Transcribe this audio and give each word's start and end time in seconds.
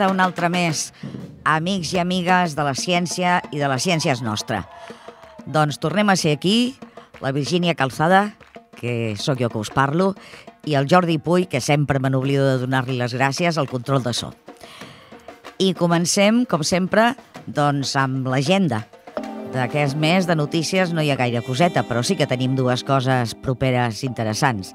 tarda, 0.00 0.12
un 0.12 0.20
altre 0.20 0.48
mes. 0.48 0.92
Amics 1.44 1.92
i 1.92 1.98
amigues 2.00 2.54
de 2.56 2.64
la 2.64 2.72
ciència 2.74 3.40
i 3.52 3.60
de 3.60 3.68
la 3.68 3.78
ciència 3.78 4.14
és 4.14 4.22
nostra. 4.24 4.64
Doncs 5.44 5.80
tornem 5.80 6.08
a 6.08 6.16
ser 6.16 6.32
aquí, 6.36 6.76
la 7.20 7.32
Virgínia 7.32 7.74
Calzada, 7.74 8.34
que 8.78 9.14
sóc 9.20 9.40
jo 9.40 9.50
que 9.50 9.58
us 9.60 9.70
parlo, 9.70 10.14
i 10.64 10.76
el 10.76 10.88
Jordi 10.88 11.18
Puy, 11.18 11.44
que 11.46 11.60
sempre 11.60 12.00
me 12.00 12.08
n'oblido 12.08 12.46
de 12.46 12.58
donar-li 12.62 12.96
les 12.96 13.12
gràcies 13.12 13.58
al 13.58 13.68
control 13.68 14.02
de 14.02 14.14
so. 14.16 14.32
I 15.60 15.74
comencem, 15.76 16.46
com 16.48 16.64
sempre, 16.64 17.14
doncs 17.46 17.92
amb 17.96 18.28
l'agenda. 18.28 18.86
D'aquest 19.52 19.98
mes 20.00 20.28
de 20.28 20.36
notícies 20.38 20.94
no 20.94 21.02
hi 21.02 21.10
ha 21.10 21.18
gaire 21.20 21.42
coseta, 21.44 21.84
però 21.84 22.00
sí 22.00 22.16
que 22.16 22.28
tenim 22.30 22.54
dues 22.56 22.86
coses 22.88 23.34
properes 23.34 24.04
interessants. 24.06 24.72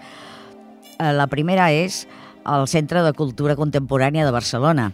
Eh, 0.99 1.13
la 1.15 1.25
primera 1.31 1.71
és 1.73 2.03
al 2.45 2.67
Centre 2.69 3.01
de 3.03 3.11
Cultura 3.17 3.57
Contemporània 3.57 4.23
de 4.25 4.31
Barcelona, 4.31 4.91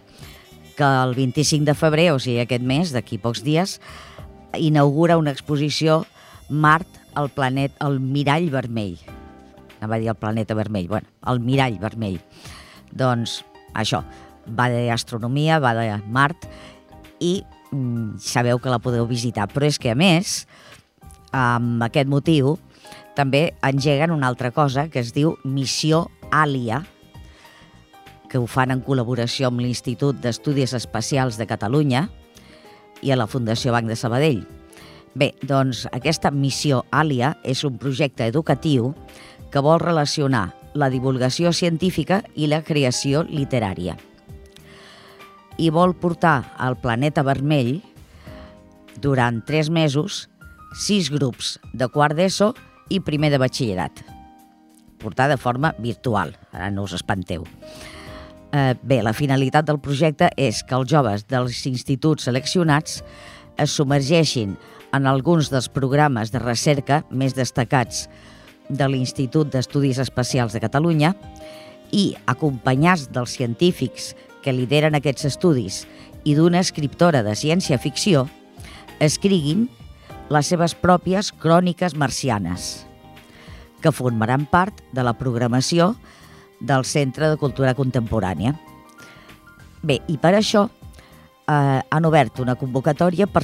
que 0.76 0.88
el 0.88 1.14
25 1.14 1.68
de 1.68 1.74
febrer, 1.76 2.08
o 2.16 2.18
sigui 2.18 2.40
aquest 2.42 2.64
mes, 2.64 2.90
d'aquí 2.96 3.20
pocs 3.20 3.44
dies, 3.44 3.76
inaugura 4.58 5.20
una 5.20 5.30
exposició 5.30 6.02
Mart, 6.48 6.88
el 7.16 7.28
planet, 7.32 7.76
el 7.84 8.00
mirall 8.00 8.48
vermell. 8.50 8.96
Anava 9.78 9.96
a 9.96 10.00
dir 10.00 10.10
el 10.12 10.18
planeta 10.18 10.56
vermell, 10.56 10.88
bueno, 10.88 11.08
el 11.28 11.40
mirall 11.44 11.78
vermell. 11.80 12.18
Doncs 12.92 13.42
això, 13.76 14.02
va 14.48 14.68
d'astronomia, 14.72 15.60
va 15.60 15.74
de 15.76 15.86
Mart, 16.08 16.48
i 17.20 17.42
mm, 17.70 18.18
sabeu 18.18 18.58
que 18.58 18.72
la 18.72 18.80
podeu 18.82 19.06
visitar. 19.06 19.48
Però 19.52 19.68
és 19.68 19.78
que, 19.78 19.92
a 19.92 19.98
més, 19.98 20.46
amb 21.32 21.84
aquest 21.84 22.08
motiu, 22.08 22.56
també 23.16 23.52
engeguen 23.64 24.12
una 24.12 24.28
altra 24.28 24.52
cosa 24.52 24.88
que 24.88 25.00
es 25.00 25.12
diu 25.12 25.36
Missió 25.44 26.06
Àlia, 26.32 26.82
que 28.32 28.40
ho 28.40 28.48
fan 28.48 28.72
en 28.72 28.80
col·laboració 28.80 29.50
amb 29.50 29.60
l'Institut 29.60 30.16
d'Estudis 30.24 30.72
Espacials 30.72 31.36
de 31.36 31.44
Catalunya 31.44 32.06
i 33.04 33.12
a 33.12 33.18
la 33.20 33.28
Fundació 33.28 33.74
Banc 33.76 33.90
de 33.90 33.98
Sabadell. 34.00 34.40
Bé, 35.12 35.34
doncs 35.44 35.84
aquesta 35.92 36.32
missió 36.32 36.86
Àlia 36.88 37.34
és 37.44 37.60
un 37.68 37.76
projecte 37.76 38.24
educatiu 38.24 38.94
que 39.52 39.60
vol 39.60 39.82
relacionar 39.84 40.54
la 40.72 40.88
divulgació 40.88 41.52
científica 41.52 42.22
i 42.32 42.48
la 42.48 42.62
creació 42.64 43.20
literària. 43.28 43.98
I 45.60 45.68
vol 45.68 45.92
portar 45.92 46.54
al 46.56 46.80
planeta 46.80 47.20
vermell 47.26 47.82
durant 49.04 49.42
tres 49.44 49.68
mesos 49.68 50.30
sis 50.72 51.12
grups 51.12 51.58
de 51.76 51.92
quart 51.92 52.16
d'ESO 52.16 52.54
i 52.88 53.04
primer 53.04 53.28
de 53.28 53.44
batxillerat. 53.44 54.06
Portar 55.02 55.28
de 55.28 55.36
forma 55.36 55.74
virtual, 55.76 56.32
ara 56.52 56.70
no 56.72 56.88
us 56.88 56.96
espanteu. 56.96 57.44
Eh, 58.52 58.74
bé, 58.82 59.00
la 59.00 59.14
finalitat 59.16 59.64
del 59.64 59.80
projecte 59.80 60.28
és 60.36 60.60
que 60.68 60.76
els 60.76 60.90
joves 60.90 61.24
dels 61.24 61.62
instituts 61.70 62.28
seleccionats 62.28 62.98
es 63.56 63.72
submergeixin 63.72 64.58
en 64.92 65.08
alguns 65.08 65.48
dels 65.48 65.70
programes 65.72 66.34
de 66.34 66.42
recerca 66.42 67.00
més 67.08 67.32
destacats 67.32 68.06
de 68.68 68.88
l'Institut 68.92 69.48
d'Estudis 69.52 70.02
Espacials 70.04 70.52
de 70.52 70.60
Catalunya 70.60 71.14
i, 71.92 72.12
acompanyats 72.28 73.08
dels 73.12 73.32
científics 73.38 74.12
que 74.44 74.52
lideren 74.52 75.00
aquests 75.00 75.30
estudis 75.32 75.82
i 76.28 76.36
d'una 76.36 76.60
escriptora 76.60 77.22
de 77.24 77.32
ciència-ficció, 77.32 78.26
escriguin 79.00 79.68
les 80.32 80.48
seves 80.52 80.76
pròpies 80.76 81.32
cròniques 81.40 81.96
marcianes, 81.96 82.84
que 83.80 83.92
formaran 83.96 84.44
part 84.44 84.84
de 84.92 85.04
la 85.04 85.16
programació 85.16 85.94
del 86.62 86.86
Centre 86.86 87.28
de 87.28 87.38
Cultura 87.40 87.74
Contemporània. 87.74 88.54
Bé, 89.82 89.98
i 90.08 90.16
per 90.22 90.36
això 90.38 90.68
eh, 90.68 91.80
han 91.82 92.06
obert 92.06 92.38
una 92.40 92.54
convocatòria 92.58 93.26
per, 93.26 93.42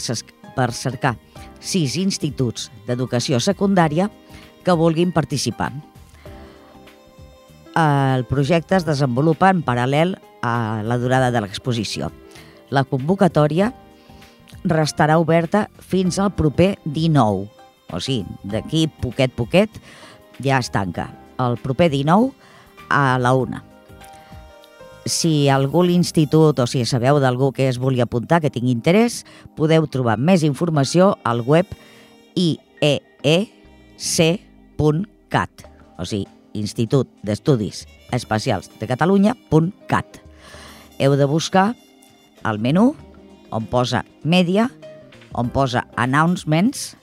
per 0.55 0.71
cercar 0.73 1.17
sis 1.59 1.99
instituts 1.99 2.71
d'educació 2.87 3.41
secundària 3.43 4.09
que 4.65 4.77
vulguin 4.79 5.13
participar. 5.13 5.73
El 7.79 8.25
projecte 8.27 8.75
es 8.79 8.87
desenvolupa 8.87 9.51
en 9.55 9.63
paral·lel 9.67 10.17
a 10.43 10.83
la 10.83 10.99
durada 10.99 11.31
de 11.31 11.43
l'exposició. 11.43 12.11
La 12.75 12.85
convocatòria 12.85 13.71
restarà 14.65 15.19
oberta 15.19 15.69
fins 15.79 16.19
al 16.19 16.33
proper 16.35 16.77
19, 16.85 17.47
o 17.89 18.01
sigui, 18.03 18.27
d'aquí 18.43 18.87
poquet 19.03 19.35
poquet 19.35 19.79
ja 20.43 20.59
es 20.59 20.71
tanca. 20.75 21.09
El 21.39 21.57
proper 21.63 21.89
19 21.93 22.33
a 22.89 23.19
la 23.19 23.35
una. 23.35 23.65
Si 25.09 25.49
algú 25.49 25.83
l'institut 25.87 26.59
o 26.61 26.67
si 26.69 26.85
sabeu 26.85 27.17
d'algú 27.21 27.53
que 27.57 27.69
es 27.69 27.79
vulgui 27.81 28.03
apuntar, 28.05 28.41
que 28.43 28.51
tingui 28.53 28.73
interès, 28.75 29.25
podeu 29.57 29.87
trobar 29.89 30.19
més 30.21 30.45
informació 30.45 31.17
al 31.25 31.41
web 31.41 31.67
ieec.cat, 32.37 33.49
o 35.99 36.05
sigui, 36.05 36.29
Institut 36.59 37.09
d'Estudis 37.23 37.87
Espacials 38.13 38.71
de 38.81 38.87
Catalunya.cat. 38.89 40.21
Heu 40.99 41.17
de 41.17 41.27
buscar 41.29 41.77
el 42.49 42.59
menú 42.59 42.97
on 43.55 43.67
posa 43.71 44.05
Media, 44.25 44.71
on 45.33 45.49
posa 45.55 45.87
Announcements, 45.97 46.97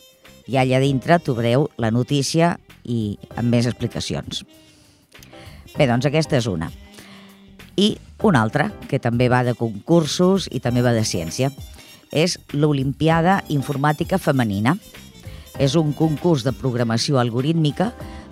i 0.45 0.59
allà 0.61 0.81
dintre 0.83 1.17
trobareu 1.23 1.69
la 1.81 1.91
notícia 1.93 2.55
i 2.83 3.17
amb 3.35 3.49
més 3.49 3.65
explicacions. 3.69 4.43
Bé, 5.75 5.87
doncs 5.89 6.07
aquesta 6.07 6.37
és 6.39 6.47
una. 6.47 6.69
I 7.75 7.97
una 8.23 8.41
altra, 8.45 8.69
que 8.87 8.99
també 9.03 9.27
va 9.27 9.43
de 9.43 9.55
concursos 9.59 10.47
i 10.47 10.61
també 10.63 10.83
va 10.85 10.95
de 10.95 11.03
ciència, 11.03 11.51
és 12.15 12.37
l'Olimpiada 12.55 13.41
Informàtica 13.51 14.19
Femenina. 14.21 14.77
És 15.59 15.75
un 15.75 15.91
concurs 15.95 16.43
de 16.47 16.55
programació 16.55 17.19
algorítmica 17.19 17.91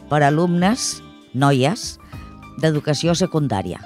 per 0.09 0.21
a 0.23 0.31
alumnes, 0.31 1.01
noies, 1.33 1.97
d'educació 2.63 3.15
secundària, 3.15 3.79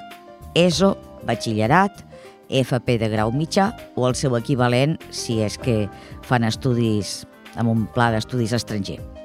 ESO, 0.53 0.96
batxillerat, 1.25 2.03
FP 2.50 2.97
de 3.01 3.09
grau 3.12 3.34
mitjà 3.34 3.72
o 3.96 4.07
el 4.07 4.16
seu 4.16 4.38
equivalent 4.38 4.97
si 5.12 5.41
és 5.44 5.57
que 5.57 5.85
fan 6.23 6.47
estudis 6.47 7.23
amb 7.57 7.73
un 7.73 7.85
pla 7.94 8.12
d'estudis 8.13 8.53
estranger. 8.56 9.16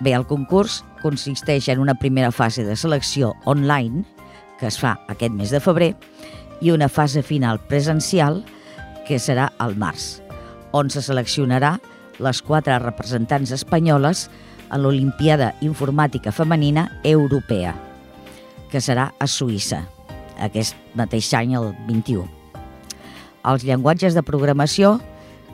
Bé, 0.00 0.12
el 0.12 0.26
concurs 0.28 0.82
consisteix 1.00 1.70
en 1.72 1.80
una 1.80 1.94
primera 1.96 2.32
fase 2.32 2.64
de 2.64 2.76
selecció 2.76 3.32
online, 3.44 4.04
que 4.60 4.68
es 4.68 4.76
fa 4.80 4.98
aquest 5.08 5.32
mes 5.32 5.52
de 5.54 5.60
febrer, 5.60 5.94
i 6.60 6.72
una 6.72 6.88
fase 6.88 7.22
final 7.24 7.60
presencial, 7.68 8.42
que 9.08 9.20
serà 9.22 9.50
al 9.62 9.76
març, 9.78 10.20
on 10.76 10.90
se 10.90 11.00
seleccionarà 11.04 11.76
les 12.20 12.42
quatre 12.42 12.76
representants 12.82 13.52
espanyoles 13.54 14.26
a 14.68 14.78
l'Olimpiada 14.80 15.52
Informàtica 15.64 16.32
Femenina 16.34 16.88
Europea, 17.04 17.74
que 18.72 18.82
serà 18.82 19.12
a 19.18 19.28
Suïssa, 19.30 19.84
aquest 20.42 20.76
mateix 20.98 21.30
any, 21.38 21.54
el 21.56 21.72
21. 21.88 22.26
Els 23.46 23.64
llenguatges 23.64 24.16
de 24.16 24.24
programació 24.26 24.96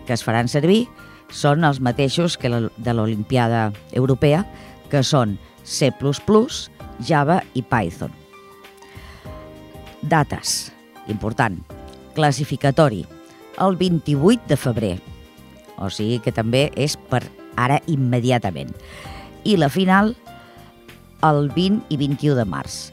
que 0.06 0.14
es 0.16 0.24
faran 0.24 0.48
servir 0.48 0.86
són 1.32 1.64
els 1.64 1.80
mateixos 1.80 2.36
que 2.36 2.50
de 2.52 2.94
l'Olimpiada 2.94 3.72
Europea, 3.92 4.44
que 4.92 5.02
són 5.02 5.38
C++, 5.64 5.90
Java 7.02 7.42
i 7.54 7.62
Python. 7.62 8.12
Dates. 10.02 10.72
Important. 11.08 11.58
Classificatori. 12.14 13.06
El 13.58 13.76
28 13.76 14.42
de 14.48 14.56
febrer. 14.56 15.00
O 15.78 15.88
sigui 15.90 16.18
que 16.22 16.32
també 16.32 16.70
és 16.76 16.96
per 17.10 17.22
ara 17.56 17.80
immediatament. 17.90 18.70
I 19.44 19.56
la 19.56 19.68
final 19.72 20.14
el 21.22 21.50
20 21.54 21.86
i 21.90 21.96
21 21.96 22.36
de 22.38 22.44
març. 22.48 22.92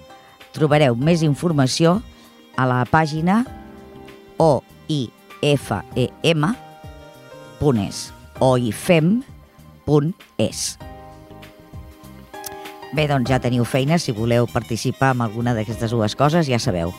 Trobareu 0.56 0.95
més 0.95 1.21
informació 1.25 2.01
a 2.57 2.65
la 2.69 2.85
pàgina 2.89 3.45
oifem.es 4.39 5.19
oifem.es. 8.39 9.30
Bé, 12.89 13.06
doncs 13.06 13.30
ja 13.30 13.38
teniu 13.44 13.65
feina, 13.69 14.00
si 14.01 14.12
voleu 14.15 14.47
participar 14.50 15.12
en 15.13 15.21
alguna 15.21 15.53
d'aquestes 15.53 15.91
dues 15.94 16.15
coses, 16.18 16.47
ja 16.50 16.57
sabeu. 16.59 16.94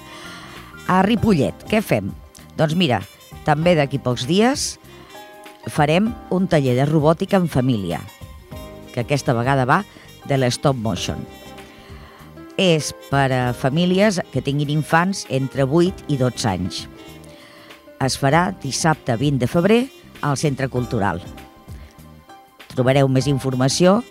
A 0.86 1.02
Ripollet, 1.02 1.64
què 1.66 1.82
fem? 1.82 2.12
Doncs 2.58 2.76
mira, 2.78 3.00
també 3.46 3.74
d'aquí 3.74 3.98
pocs 3.98 4.26
dies 4.28 4.78
farem 5.66 6.12
un 6.30 6.46
taller 6.48 6.76
de 6.78 6.86
robòtica 6.86 7.36
en 7.40 7.48
família, 7.48 8.00
que 8.94 9.02
aquesta 9.02 9.34
vegada 9.34 9.66
va 9.66 9.82
de 10.28 10.38
l'stop 10.38 10.76
motion. 10.76 11.18
És 12.60 12.92
per 13.08 13.32
a 13.32 13.52
famílies 13.56 14.20
que 14.30 14.44
tinguin 14.44 14.70
infants 14.70 15.24
entre 15.32 15.64
8 15.64 16.12
i 16.12 16.18
12 16.20 16.48
anys. 16.48 16.84
Es 18.00 18.16
farà 18.20 18.50
dissabte 18.62 19.16
20 19.16 19.40
de 19.40 19.48
febrer 19.48 19.80
al 20.22 20.36
Centre 20.36 20.68
Cultural. 20.68 21.20
Trobareu 22.74 23.08
més 23.08 23.26
informació 23.26 24.02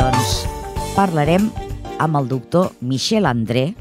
Doncs 0.00 0.46
parlarem 0.96 1.50
amb 2.00 2.16
el 2.16 2.28
doctor 2.30 2.70
Michel 2.80 3.26
André, 3.28 3.74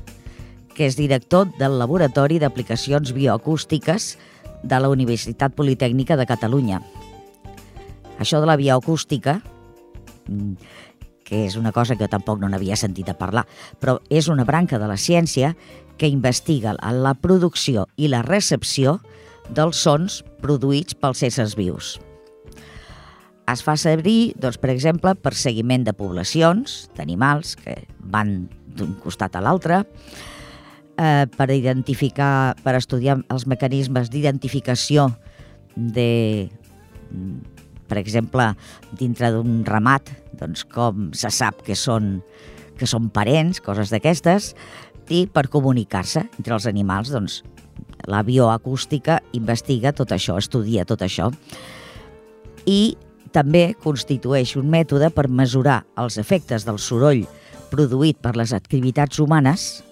que 0.76 0.84
és 0.90 0.98
director 1.00 1.48
del 1.56 1.78
Laboratori 1.80 2.42
d'Aplicacions 2.44 3.14
Bioacústiques 3.16 4.18
de 4.60 4.80
la 4.84 4.90
Universitat 4.92 5.56
Politècnica 5.56 6.18
de 6.20 6.26
Catalunya. 6.28 6.82
Això 8.20 8.42
de 8.44 8.50
la 8.52 8.58
bioacústica, 8.60 9.38
mm, 10.28 10.54
que 11.24 11.46
és 11.46 11.56
una 11.56 11.72
cosa 11.72 11.96
que 11.96 12.04
jo 12.04 12.12
tampoc 12.12 12.42
no 12.42 12.50
n'havia 12.50 12.76
sentit 12.76 13.08
a 13.08 13.18
parlar, 13.18 13.46
però 13.80 14.02
és 14.10 14.28
una 14.28 14.44
branca 14.44 14.78
de 14.78 14.88
la 14.92 14.98
ciència 14.98 15.56
que 15.98 16.12
investiga 16.12 16.76
la 16.76 17.14
producció 17.14 17.88
i 17.96 18.10
la 18.10 18.24
recepció 18.24 19.00
dels 19.50 19.78
sons 19.78 20.26
produïts 20.42 20.96
pels 20.96 21.24
éssers 21.24 21.56
vius. 21.56 22.00
Es 23.50 23.64
fa 23.66 23.76
servir, 23.80 24.34
doncs, 24.38 24.60
per 24.62 24.70
exemple, 24.74 25.16
per 25.18 25.34
seguiment 25.38 25.86
de 25.88 25.96
poblacions 25.98 26.84
d'animals 26.98 27.56
que 27.58 27.76
van 28.14 28.44
d'un 28.78 28.94
costat 29.02 29.36
a 29.36 29.42
l'altre, 29.42 29.82
eh, 31.00 31.26
per 31.36 31.50
identificar, 31.52 32.56
per 32.64 32.76
estudiar 32.78 33.20
els 33.34 33.48
mecanismes 33.50 34.12
d'identificació 34.14 35.10
de, 35.76 36.50
per 37.90 37.98
exemple, 37.98 38.52
dintre 39.00 39.32
d'un 39.34 39.64
ramat, 39.66 40.12
doncs 40.40 40.66
com 40.70 41.10
se 41.18 41.32
sap 41.34 41.64
que 41.66 41.76
són, 41.76 42.20
que 42.78 42.88
són 42.88 43.10
parents, 43.14 43.64
coses 43.66 43.92
d'aquestes, 43.94 44.54
i 45.10 45.26
per 45.26 45.48
comunicar-se 45.50 46.28
entre 46.38 46.54
els 46.54 46.70
animals, 46.70 47.10
doncs 47.10 47.42
la 48.10 48.22
bioacústica 48.24 49.20
investiga 49.38 49.94
tot 49.96 50.14
això, 50.14 50.38
estudia 50.38 50.86
tot 50.86 51.02
això. 51.06 51.32
I 52.70 52.96
també 53.34 53.76
constitueix 53.84 54.56
un 54.60 54.70
mètode 54.70 55.10
per 55.14 55.28
mesurar 55.30 55.84
els 55.98 56.18
efectes 56.22 56.66
del 56.68 56.80
soroll 56.80 57.26
produït 57.70 58.18
per 58.22 58.36
les 58.38 58.54
activitats 58.54 59.20
humanes 59.22 59.84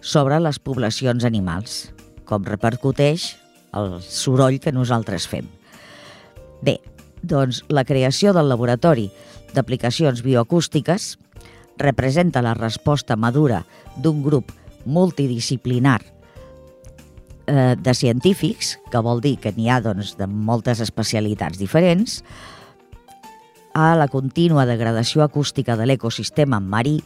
sobre 0.00 0.38
les 0.40 0.58
poblacions 0.58 1.26
animals, 1.26 1.90
com 2.24 2.46
repercuteix 2.46 3.34
el 3.76 3.98
soroll 4.02 4.58
que 4.62 4.72
nosaltres 4.72 5.26
fem. 5.28 5.48
Bé, 6.62 6.78
doncs 7.22 7.62
la 7.68 7.84
creació 7.84 8.32
del 8.36 8.48
laboratori 8.48 9.10
d'aplicacions 9.54 10.22
bioacústiques 10.24 11.16
representa 11.80 12.42
la 12.44 12.54
resposta 12.54 13.16
madura 13.16 13.64
d'un 13.96 14.22
grup 14.22 14.52
multidisciplinar 14.84 16.00
eh, 17.46 17.76
de 17.76 17.94
científics, 17.94 18.78
que 18.90 19.02
vol 19.04 19.20
dir 19.20 19.36
que 19.40 19.52
n'hi 19.56 19.68
ha 19.70 19.80
doncs, 19.84 20.14
de 20.16 20.28
moltes 20.28 20.80
especialitats 20.84 21.58
diferents, 21.60 22.20
a 23.74 23.94
la 23.96 24.08
contínua 24.08 24.66
degradació 24.66 25.22
acústica 25.22 25.76
de 25.76 25.86
l'ecosistema 25.86 26.60
marí 26.60 26.98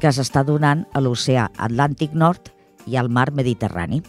que 0.00 0.12
s'està 0.12 0.42
donant 0.44 0.84
a 0.92 1.00
l'oceà 1.00 1.48
Atlàntic 1.56 2.12
Nord 2.12 2.52
i 2.86 2.96
al 2.96 3.08
mar 3.08 3.30
Mediterrani. 3.32 4.02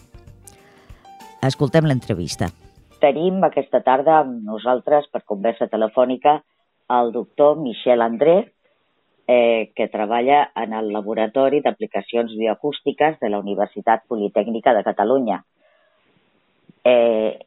Escoltem 1.44 1.88
l'entrevista. 1.88 2.50
Tenim 3.00 3.44
aquesta 3.46 3.82
tarda 3.86 4.22
amb 4.24 4.44
nosaltres 4.44 5.08
per 5.14 5.24
conversa 5.24 5.68
telefònica 5.72 6.42
el 6.90 7.12
doctor 7.12 7.58
Michel 7.60 8.02
André, 8.02 8.54
eh, 9.28 9.72
que 9.76 9.88
treballa 9.92 10.52
en 10.56 10.74
el 10.74 10.92
Laboratori 10.94 11.60
d'Aplicacions 11.62 12.32
Bioacústiques 12.40 13.20
de 13.20 13.30
la 13.30 13.40
Universitat 13.40 14.06
Politècnica 14.08 14.74
de 14.74 14.84
Catalunya. 14.84 15.44
Eh, 16.84 17.47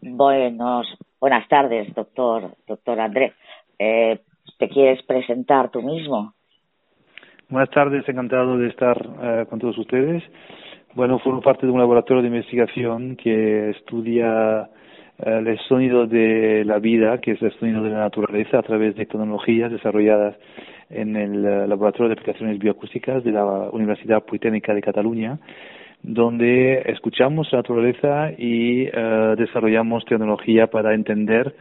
buenos, 0.00 0.86
buenas 1.20 1.46
tardes, 1.48 1.92
doctor, 1.94 2.54
doctor 2.66 3.00
André. 3.00 3.34
Eh, 3.78 4.20
¿Te 4.58 4.68
quieres 4.68 5.02
presentar 5.04 5.70
tú 5.70 5.82
mismo? 5.82 6.34
Buenas 7.48 7.70
tardes, 7.70 8.08
encantado 8.08 8.58
de 8.58 8.68
estar 8.68 8.96
eh, 9.22 9.46
con 9.48 9.58
todos 9.58 9.78
ustedes. 9.78 10.22
Bueno, 10.94 11.18
formo 11.18 11.40
parte 11.40 11.66
de 11.66 11.72
un 11.72 11.78
laboratorio 11.78 12.22
de 12.22 12.28
investigación 12.28 13.16
que 13.16 13.70
estudia 13.70 14.68
eh, 15.18 15.42
el 15.46 15.58
sonido 15.68 16.06
de 16.06 16.64
la 16.64 16.78
vida, 16.78 17.18
que 17.18 17.32
es 17.32 17.42
el 17.42 17.52
sonido 17.58 17.82
de 17.82 17.90
la 17.90 18.00
naturaleza, 18.00 18.58
a 18.58 18.62
través 18.62 18.96
de 18.96 19.06
tecnologías 19.06 19.70
desarrolladas 19.70 20.36
en 20.90 21.16
el 21.16 21.44
eh, 21.44 21.66
Laboratorio 21.66 22.08
de 22.08 22.14
Aplicaciones 22.14 22.58
Bioacústicas 22.58 23.24
de 23.24 23.32
la 23.32 23.44
Universidad 23.72 24.24
Politécnica 24.24 24.74
de 24.74 24.82
Cataluña, 24.82 25.38
donde 26.02 26.82
escuchamos 26.86 27.48
la 27.52 27.58
naturaleza 27.58 28.30
y 28.36 28.84
eh, 28.84 29.34
desarrollamos 29.36 30.04
tecnología 30.04 30.68
para 30.68 30.94
entender 30.94 31.54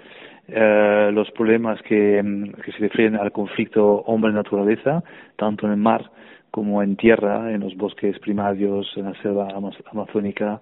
eh, 0.47 1.09
los 1.13 1.29
problemas 1.31 1.81
que, 1.81 2.21
mm, 2.23 2.51
que 2.63 2.71
se 2.71 2.79
refieren 2.79 3.15
al 3.15 3.31
conflicto 3.31 4.03
hombre-naturaleza, 4.05 5.03
tanto 5.35 5.65
en 5.65 5.73
el 5.73 5.79
mar 5.79 6.09
como 6.51 6.81
en 6.81 6.95
tierra, 6.95 7.51
en 7.51 7.61
los 7.61 7.75
bosques 7.75 8.17
primarios, 8.19 8.91
en 8.95 9.05
la 9.05 9.21
selva 9.21 9.49
amazónica, 9.91 10.61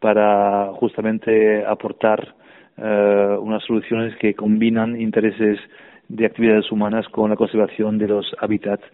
para 0.00 0.72
justamente 0.74 1.64
aportar 1.66 2.34
eh, 2.76 3.36
unas 3.40 3.62
soluciones 3.64 4.16
que 4.16 4.34
combinan 4.34 5.00
intereses 5.00 5.58
de 6.08 6.26
actividades 6.26 6.70
humanas 6.72 7.06
con 7.08 7.30
la 7.30 7.36
conservación 7.36 7.98
de 7.98 8.08
los 8.08 8.34
hábitats 8.40 8.84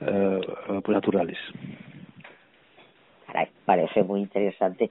eh, 0.00 0.40
naturales. 3.32 3.48
Parece 3.64 4.02
muy 4.02 4.20
interesante. 4.20 4.90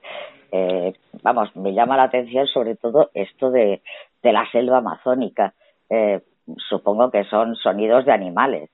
Eh, 0.52 0.94
vamos, 1.24 1.56
me 1.56 1.74
llama 1.74 1.98
la 1.98 2.04
atención 2.04 2.48
sobre 2.48 2.76
todo 2.76 3.10
esto 3.14 3.52
de, 3.52 3.82
de 4.24 4.34
la 4.34 4.50
selva 4.52 4.78
amazónica. 4.78 5.54
Eh, 5.90 6.22
supongo 6.70 7.12
que 7.12 7.24
son 7.26 7.56
sonidos 7.56 8.06
de 8.06 8.12
animales. 8.12 8.70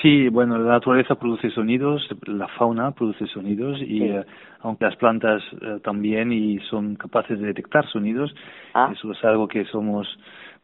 Sí, 0.00 0.28
bueno, 0.28 0.56
la 0.56 0.72
naturaleza 0.74 1.16
produce 1.16 1.50
sonidos, 1.50 2.08
la 2.26 2.46
fauna 2.48 2.92
produce 2.92 3.26
sonidos 3.26 3.80
y 3.80 3.98
Sí. 3.98 4.04
eh, 4.04 4.24
aunque 4.60 4.84
las 4.84 4.96
plantas 4.96 5.42
eh, 5.60 5.80
también 5.82 6.32
y 6.32 6.58
son 6.70 6.94
capaces 6.94 7.38
de 7.40 7.48
detectar 7.48 7.84
sonidos, 7.88 8.32
Ah. 8.72 8.90
eso 8.92 9.10
es 9.12 9.24
algo 9.24 9.48
que 9.48 9.64
somos 9.66 10.06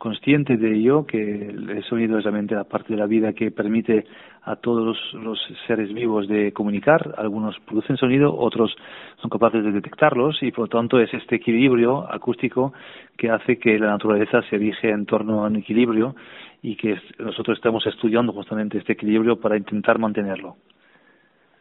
conscientes 0.00 0.58
de 0.58 0.74
ello, 0.76 1.04
que 1.06 1.20
el 1.20 1.84
sonido 1.84 2.16
es 2.16 2.24
realmente 2.24 2.54
la 2.54 2.64
parte 2.64 2.94
de 2.94 2.98
la 2.98 3.04
vida 3.04 3.34
que 3.34 3.50
permite 3.50 4.06
a 4.44 4.56
todos 4.56 5.12
los, 5.12 5.38
seres 5.66 5.92
vivos 5.92 6.26
de 6.26 6.52
comunicar. 6.52 7.14
Algunos 7.18 7.60
producen 7.60 7.98
sonido, 7.98 8.34
otros 8.34 8.74
son 9.20 9.28
capaces 9.28 9.62
de 9.62 9.72
detectarlos 9.72 10.42
y 10.42 10.52
por 10.52 10.64
lo 10.64 10.68
tanto 10.68 10.98
es 10.98 11.12
este 11.12 11.36
equilibrio 11.36 12.10
acústico 12.10 12.72
que 13.18 13.30
hace 13.30 13.58
que 13.58 13.78
la 13.78 13.88
naturaleza 13.88 14.40
se 14.48 14.56
erige 14.56 14.88
en 14.88 15.04
torno 15.04 15.44
a 15.44 15.48
un 15.48 15.56
equilibrio 15.56 16.16
y 16.62 16.76
que 16.76 16.98
nosotros 17.18 17.58
estamos 17.58 17.86
estudiando 17.86 18.32
justamente 18.32 18.78
este 18.78 18.94
equilibrio 18.94 19.38
para 19.38 19.58
intentar 19.58 19.98
mantenerlo. 19.98 20.56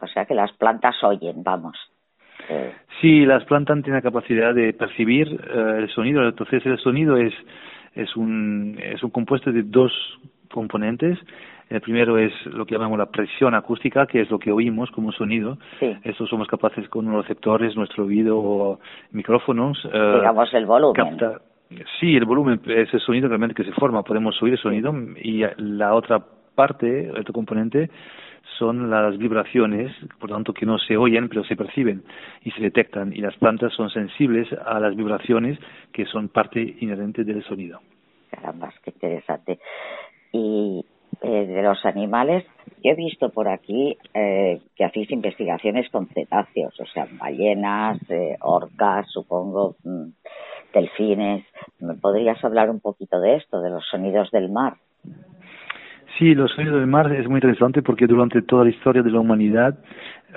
O 0.00 0.06
sea 0.06 0.24
que 0.24 0.34
las 0.34 0.50
plantas 0.52 0.96
oyen, 1.04 1.42
vamos. 1.44 1.76
Eh, 2.48 2.72
Sí, 3.00 3.24
las 3.24 3.44
plantas 3.44 3.82
tienen 3.82 3.94
la 3.94 4.02
capacidad 4.02 4.54
de 4.54 4.74
percibir 4.74 5.28
eh, 5.28 5.74
el 5.78 5.88
sonido, 5.90 6.22
entonces 6.22 6.64
el 6.66 6.78
sonido 6.78 7.16
es, 7.16 7.32
es, 7.94 8.16
un, 8.16 8.78
es 8.82 9.02
un 9.02 9.10
compuesto 9.10 9.52
de 9.52 9.62
dos 9.62 9.92
componentes. 10.50 11.18
El 11.68 11.80
primero 11.80 12.18
es 12.18 12.32
lo 12.46 12.66
que 12.66 12.74
llamamos 12.74 12.98
la 12.98 13.06
presión 13.06 13.54
acústica, 13.54 14.06
que 14.06 14.20
es 14.22 14.30
lo 14.30 14.38
que 14.40 14.50
oímos 14.50 14.90
como 14.90 15.12
sonido. 15.12 15.56
sí, 15.78 15.96
Eso 16.02 16.26
somos 16.26 16.48
capaces 16.48 16.88
con 16.88 17.06
unos 17.06 17.22
receptores, 17.22 17.76
nuestro 17.76 18.04
oído 18.06 18.38
o 18.38 18.80
micrófonos. 19.12 19.78
eh, 19.92 20.12
digamos 20.16 20.52
el 20.52 20.66
volumen. 20.66 21.18
Sí, 22.00 22.16
el 22.16 22.24
volumen 22.24 22.60
es 22.66 22.92
el 22.92 23.00
sonido 23.00 23.28
realmente 23.28 23.54
que 23.54 23.62
se 23.62 23.72
forma. 23.72 24.02
Podemos 24.02 24.40
oír 24.42 24.54
el 24.54 24.58
sonido 24.58 24.92
y 25.22 25.44
la 25.58 25.94
otra 25.94 26.20
parte, 26.56 27.08
el 27.08 27.16
otro 27.20 27.32
componente, 27.32 27.88
son 28.60 28.90
las 28.90 29.16
vibraciones, 29.16 29.90
por 30.20 30.28
tanto 30.28 30.52
que 30.52 30.66
no 30.66 30.78
se 30.78 30.96
oyen 30.96 31.28
pero 31.28 31.42
se 31.44 31.56
perciben 31.56 32.04
y 32.44 32.50
se 32.52 32.60
detectan. 32.60 33.12
Y 33.12 33.20
las 33.20 33.36
plantas 33.38 33.72
son 33.72 33.90
sensibles 33.90 34.46
a 34.52 34.78
las 34.78 34.94
vibraciones 34.94 35.58
que 35.92 36.04
son 36.04 36.28
parte 36.28 36.60
inherente 36.80 37.24
del 37.24 37.42
sonido. 37.42 37.80
Caramba, 38.30 38.72
qué 38.84 38.90
interesante. 38.90 39.58
Y 40.32 40.84
eh, 41.22 41.46
de 41.46 41.62
los 41.62 41.84
animales, 41.86 42.44
yo 42.84 42.92
he 42.92 42.94
visto 42.94 43.30
por 43.30 43.48
aquí 43.48 43.96
eh, 44.14 44.60
que 44.76 44.84
hacéis 44.84 45.10
investigaciones 45.10 45.90
con 45.90 46.06
cetáceos, 46.08 46.78
o 46.78 46.86
sea, 46.86 47.08
ballenas, 47.18 47.98
eh, 48.10 48.36
orcas, 48.40 49.08
supongo, 49.10 49.76
mm, 49.82 50.10
delfines. 50.74 51.44
¿Me 51.80 51.94
podrías 51.94 52.42
hablar 52.44 52.70
un 52.70 52.80
poquito 52.80 53.20
de 53.20 53.36
esto, 53.36 53.60
de 53.60 53.70
los 53.70 53.84
sonidos 53.90 54.30
del 54.30 54.50
mar? 54.50 54.74
Sí, 56.20 56.34
los 56.34 56.50
sonidos 56.50 56.78
del 56.78 56.86
mar 56.86 57.10
es 57.14 57.26
muy 57.26 57.38
interesante 57.38 57.80
porque 57.80 58.06
durante 58.06 58.42
toda 58.42 58.64
la 58.64 58.70
historia 58.70 59.02
de 59.02 59.10
la 59.10 59.20
humanidad 59.20 59.78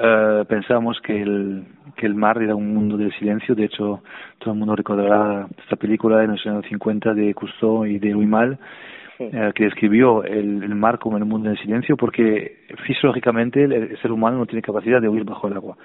eh, 0.02 0.46
pensamos 0.48 0.98
que 1.02 1.22
el, 1.22 1.66
que 1.98 2.06
el 2.06 2.16
mar 2.16 2.42
era 2.42 2.56
un 2.56 2.74
mundo 2.74 2.96
del 2.96 3.12
silencio. 3.20 3.54
De 3.54 3.66
hecho, 3.66 4.02
todo 4.40 4.54
el 4.54 4.60
mundo 4.60 4.78
recordará 4.78 5.46
esta 5.62 5.76
película 5.76 6.20
de 6.20 6.28
los 6.28 6.48
años 6.48 6.64
50 6.70 7.14
de 7.14 7.34
Cousteau 7.34 7.86
y 7.86 8.00
de 8.00 8.16
Uimal, 8.16 8.58
eh, 9.20 9.52
que 9.54 9.66
describió 9.66 10.24
el, 10.24 10.64
el, 10.64 10.74
mar 10.74 11.00
como 11.00 11.18
el 11.18 11.26
mundo 11.26 11.50
del 11.50 11.60
silencio, 11.60 11.98
porque 11.98 12.60
fisiológicamente 12.88 13.66
el, 13.66 13.98
ser 14.02 14.14
humano 14.14 14.38
no 14.38 14.46
tiene 14.46 14.62
capacidad 14.62 15.02
de 15.02 15.10
huir 15.10 15.26
bajo 15.26 15.50
el 15.50 15.54
agua. 15.54 15.76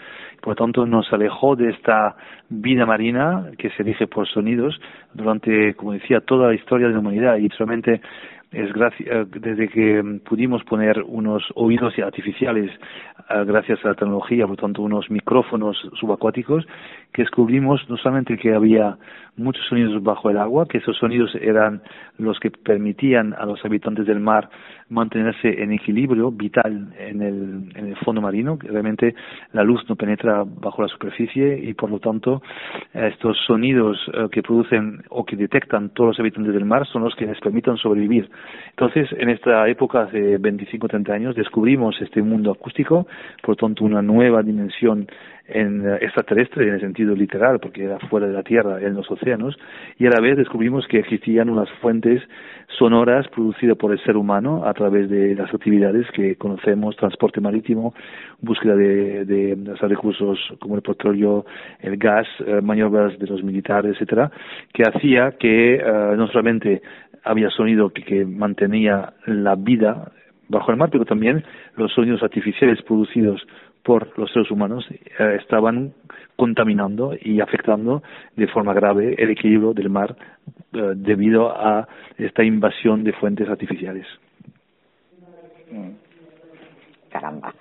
Por 0.40 0.50
lo 0.50 0.54
tanto, 0.54 0.86
nos 0.86 1.12
alejó 1.12 1.56
de 1.56 1.70
esta 1.70 2.14
vida 2.48 2.86
marina 2.86 3.50
que 3.58 3.70
se 3.70 3.82
rige 3.82 4.06
por 4.06 4.28
sonidos 4.28 4.80
durante, 5.12 5.74
como 5.74 5.92
decía, 5.92 6.20
toda 6.20 6.46
la 6.46 6.54
historia 6.54 6.86
de 6.86 6.92
la 6.92 7.00
humanidad 7.00 7.36
y 7.38 7.48
solamente 7.48 8.00
es 8.50 8.70
eh, 9.00 9.26
desde 9.28 9.68
que 9.68 10.20
pudimos 10.24 10.64
poner 10.64 11.02
unos 11.02 11.44
oídos 11.54 11.94
artificiales 11.98 12.70
eh, 13.30 13.44
gracias 13.44 13.84
a 13.84 13.88
la 13.88 13.94
tecnología, 13.94 14.46
por 14.46 14.56
lo 14.56 14.62
tanto 14.62 14.82
unos 14.82 15.10
micrófonos 15.10 15.76
subacuáticos, 16.00 16.66
que 17.12 17.22
descubrimos 17.22 17.88
no 17.90 17.96
solamente 17.96 18.38
que 18.38 18.54
había 18.54 18.96
muchos 19.36 19.64
sonidos 19.66 20.02
bajo 20.02 20.30
el 20.30 20.38
agua, 20.38 20.66
que 20.66 20.78
esos 20.78 20.96
sonidos 20.96 21.34
eran 21.40 21.82
los 22.18 22.40
que 22.40 22.50
permitían 22.50 23.34
a 23.34 23.46
los 23.46 23.64
habitantes 23.64 24.06
del 24.06 24.20
mar 24.20 24.48
mantenerse 24.88 25.62
en 25.62 25.72
equilibrio 25.72 26.30
vital 26.30 26.94
en 26.98 27.22
el, 27.22 27.72
en 27.76 27.88
el 27.88 27.96
fondo 27.96 28.20
marino, 28.20 28.58
que 28.58 28.68
realmente 28.68 29.14
la 29.52 29.62
luz 29.62 29.82
no 29.88 29.96
penetra 29.96 30.44
bajo 30.46 30.82
la 30.82 30.88
superficie 30.88 31.58
y 31.58 31.74
por 31.74 31.90
lo 31.90 32.00
tanto 32.00 32.42
estos 32.94 33.36
sonidos 33.46 33.98
eh, 34.12 34.28
que 34.32 34.42
producen 34.42 35.02
o 35.10 35.24
que 35.24 35.36
detectan 35.36 35.90
todos 35.90 36.08
los 36.08 36.20
habitantes 36.20 36.54
del 36.54 36.64
mar 36.64 36.86
son 36.86 37.04
los 37.04 37.14
que 37.14 37.26
les 37.26 37.38
permiten 37.40 37.76
sobrevivir. 37.76 38.30
Entonces, 38.70 39.08
en 39.18 39.28
esta 39.30 39.68
época, 39.68 40.02
hace 40.02 40.38
25 40.38 40.86
o 40.86 40.88
30 40.88 41.12
años, 41.12 41.34
descubrimos 41.34 42.00
este 42.00 42.22
mundo 42.22 42.52
acústico, 42.52 43.06
por 43.42 43.56
tanto 43.56 43.84
una 43.84 44.02
nueva 44.02 44.42
dimensión 44.42 45.08
en 45.48 45.84
eh, 45.84 45.98
extraterrestre 46.02 46.68
en 46.68 46.74
el 46.74 46.80
sentido 46.80 47.14
literal, 47.14 47.58
porque 47.58 47.84
era 47.84 47.98
fuera 47.98 48.26
de 48.26 48.34
la 48.34 48.42
Tierra, 48.42 48.80
en 48.80 48.94
los 48.94 49.10
océanos, 49.10 49.58
y 49.98 50.06
a 50.06 50.10
la 50.10 50.20
vez 50.20 50.36
descubrimos 50.36 50.86
que 50.86 50.98
existían 50.98 51.48
unas 51.48 51.68
fuentes 51.80 52.22
sonoras 52.78 53.26
producidas 53.28 53.76
por 53.76 53.92
el 53.92 54.02
ser 54.04 54.16
humano 54.16 54.64
a 54.64 54.74
través 54.74 55.08
de 55.08 55.34
las 55.34 55.52
actividades 55.52 56.06
que 56.12 56.36
conocemos, 56.36 56.96
transporte 56.96 57.40
marítimo, 57.40 57.94
búsqueda 58.40 58.76
de, 58.76 59.24
de, 59.24 59.74
recursos 59.80 60.38
como 60.60 60.76
el 60.76 60.82
petróleo, 60.82 61.46
el 61.80 61.96
gas, 61.96 62.26
eh, 62.46 62.60
maniobras 62.62 63.18
de 63.18 63.26
los 63.26 63.42
militares, 63.42 63.94
etcétera, 63.94 64.30
que 64.72 64.82
hacía 64.82 65.32
que 65.32 65.76
eh, 65.76 66.14
no 66.16 66.26
solamente 66.28 66.82
había 67.24 67.50
sonido 67.50 67.90
que, 67.90 68.02
que 68.02 68.24
mantenía 68.24 69.14
la 69.26 69.54
vida 69.54 70.12
bajo 70.48 70.70
el 70.70 70.76
mar, 70.76 70.88
pero 70.90 71.04
también 71.04 71.44
los 71.76 71.92
sonidos 71.92 72.22
artificiales 72.22 72.82
producidos 72.82 73.46
por 73.82 74.18
los 74.18 74.30
seres 74.32 74.50
humanos 74.50 74.86
eh, 74.90 75.38
estaban 75.40 75.94
contaminando 76.36 77.14
y 77.20 77.40
afectando 77.40 78.02
de 78.36 78.46
forma 78.48 78.74
grave 78.74 79.14
el 79.18 79.30
equilibrio 79.30 79.72
del 79.72 79.90
mar 79.90 80.16
eh, 80.72 80.92
debido 80.94 81.50
a 81.50 81.88
esta 82.16 82.44
invasión 82.44 83.04
de 83.04 83.12
fuentes 83.12 83.48
artificiales. 83.48 84.06
Mm. 85.70 85.90
Caramba. 87.10 87.54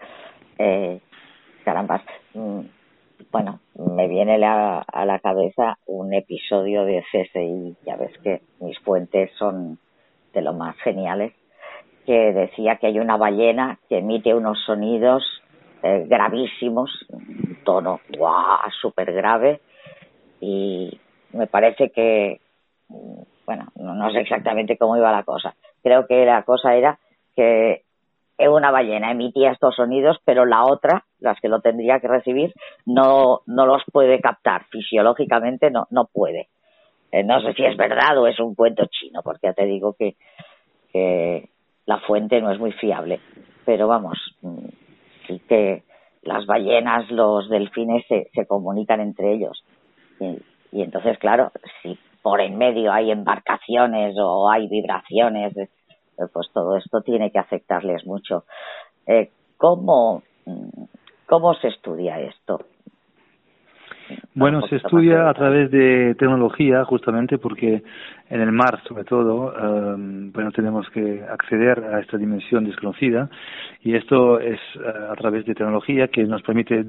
Eh, 0.60 1.00
caramba. 1.64 2.02
Bueno, 3.38 3.60
me 3.76 4.08
viene 4.08 4.44
a 4.44 5.06
la 5.06 5.20
cabeza 5.20 5.78
un 5.86 6.12
episodio 6.12 6.86
de 6.86 7.04
CSI. 7.12 7.78
Ya 7.86 7.96
ves 7.96 8.18
que 8.24 8.42
mis 8.60 8.80
fuentes 8.80 9.30
son 9.38 9.78
de 10.34 10.42
lo 10.42 10.54
más 10.54 10.76
geniales. 10.78 11.34
Que 12.08 12.34
decía 12.34 12.78
que 12.78 12.88
hay 12.88 13.00
una 13.00 13.16
ballena 13.16 13.78
que 13.90 14.00
emite 14.00 14.34
unos 14.34 14.58
sonidos 14.66 15.24
eh, 15.84 16.06
gravísimos, 16.08 16.90
un 17.10 17.60
tono 17.64 18.00
guau, 18.18 18.72
súper 18.82 19.14
grave 19.14 19.62
y 20.42 21.00
me 21.32 21.46
parece 21.46 21.92
que, 21.92 22.42
bueno, 23.46 23.68
no, 23.76 24.12
sé 24.14 24.22
exactamente 24.22 24.80
cómo 24.80 24.98
iba 24.98 25.12
la 25.12 25.22
cosa. 25.22 25.54
Creo 25.84 26.08
que 26.08 26.26
la 26.26 26.42
cosa 26.42 26.74
era 26.76 26.98
que 27.36 27.84
una 28.38 28.72
ballena 28.72 29.12
emitía 29.12 29.52
estos 29.52 29.76
sonidos, 29.76 30.18
pero 30.26 30.46
la 30.46 30.66
otra, 30.66 31.06
las 31.20 31.40
que 31.40 31.50
lo 31.50 31.62
tendría 31.62 32.00
que 32.00 32.08
recibir, 32.08 32.54
no, 32.86 33.42
no 33.48 33.66
los 33.66 33.84
puede 33.92 34.22
captar. 34.22 34.66
Fisiológicamente 34.70 35.72
no, 35.72 35.88
no 35.90 36.06
puede. 36.06 36.50
Eh, 37.12 37.24
no 37.24 37.42
sé 37.42 37.54
si 37.54 37.66
es 37.66 37.76
verdad 37.78 38.18
o 38.18 38.28
es 38.28 38.40
un 38.40 38.54
cuento 38.54 38.86
chino, 38.86 39.22
porque 39.24 39.48
ya 39.48 39.54
te 39.54 39.66
digo 39.66 39.96
que, 39.98 40.16
que 40.92 41.50
la 41.86 42.00
fuente 42.02 42.42
no 42.42 42.52
es 42.52 42.60
muy 42.60 42.74
fiable. 42.74 43.20
Pero 43.66 43.88
vamos, 43.88 44.18
sí 45.26 45.42
que 45.48 45.84
las 46.22 46.46
ballenas, 46.46 47.10
los 47.10 47.50
delfines 47.50 48.06
se, 48.08 48.30
se 48.34 48.46
comunican 48.46 49.00
entre 49.00 49.34
ellos. 49.34 49.64
Y, 50.20 50.82
entonces, 50.82 51.18
claro, 51.18 51.52
si 51.82 51.98
por 52.22 52.42
en 52.42 52.58
medio 52.58 52.92
hay 52.92 53.12
embarcaciones 53.12 54.16
o 54.20 54.50
hay 54.50 54.68
vibraciones, 54.68 55.54
pues 56.32 56.50
todo 56.54 56.78
esto 56.78 57.02
tiene 57.02 57.32
que 57.32 57.40
afectarles 57.40 58.06
mucho. 58.06 58.46
Eh, 59.06 59.32
¿cómo, 59.58 60.24
¿Cómo 61.26 61.54
se 61.56 61.68
estudia 61.70 62.20
esto? 62.20 62.60
Bueno, 64.34 64.62
se 64.68 64.78
estudia 64.78 65.30
a 65.30 65.34
través 65.34 65.72
de 65.72 66.16
tecnología 66.16 66.86
justamente 66.86 67.38
porque 67.38 67.84
en 68.30 68.42
el 68.42 68.52
mar, 68.52 68.82
sobre 68.88 69.04
todo, 69.04 69.54
um, 69.54 70.32
bueno, 70.32 70.52
tenemos 70.52 70.88
que 70.92 71.24
acceder 71.28 71.80
a 71.80 72.00
esta 72.00 72.18
dimensión 72.18 72.64
desconocida 72.66 73.30
y 73.82 73.96
esto 73.96 74.40
es 74.40 74.60
uh, 74.76 75.12
a 75.12 75.16
través 75.16 75.46
de 75.46 75.56
tecnología 75.56 76.08
que 76.10 76.24
nos 76.24 76.42
permite 76.44 76.86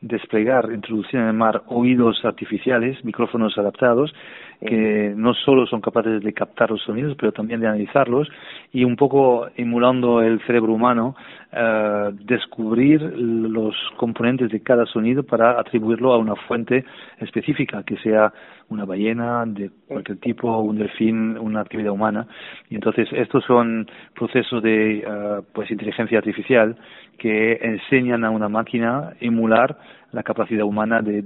desplegar, 0.00 0.72
introducir 0.72 1.20
en 1.20 1.26
el 1.26 1.34
mar 1.34 1.62
oídos 1.66 2.24
artificiales, 2.24 3.04
micrófonos 3.04 3.56
adaptados, 3.58 4.12
que 4.60 5.12
no 5.16 5.34
solo 5.34 5.66
son 5.66 5.80
capaces 5.80 6.22
de 6.22 6.32
captar 6.32 6.70
los 6.70 6.82
sonidos, 6.82 7.16
pero 7.18 7.32
también 7.32 7.60
de 7.60 7.66
analizarlos 7.66 8.28
y 8.72 8.84
un 8.84 8.96
poco 8.96 9.48
emulando 9.56 10.22
el 10.22 10.40
cerebro 10.46 10.72
humano, 10.72 11.16
uh, 11.56 12.12
descubrir 12.24 13.00
los 13.02 13.74
componentes 13.96 14.50
de 14.50 14.60
cada 14.60 14.84
sonido 14.86 15.22
para 15.22 15.58
atribuirlo 15.58 16.12
a 16.12 16.18
una 16.18 16.36
fuente 16.36 16.84
específica, 17.18 17.82
que 17.82 17.96
sea 17.98 18.32
una 18.68 18.84
ballena 18.84 19.44
de 19.46 19.70
cualquier 19.86 20.18
tipo, 20.18 20.58
un 20.58 20.76
delfín, 20.78 21.38
una 21.38 21.60
actividad 21.60 21.92
humana. 21.92 22.26
Y 22.68 22.74
entonces 22.74 23.08
estos 23.12 23.44
son 23.44 23.88
procesos 24.14 24.62
de 24.62 25.04
uh, 25.06 25.42
pues 25.52 25.70
inteligencia 25.70 26.18
artificial 26.18 26.76
que 27.18 27.58
enseñan 27.62 28.24
a 28.24 28.30
una 28.30 28.48
máquina 28.48 29.14
emular 29.20 29.78
la 30.12 30.22
capacidad 30.22 30.64
humana 30.64 31.02
de, 31.02 31.22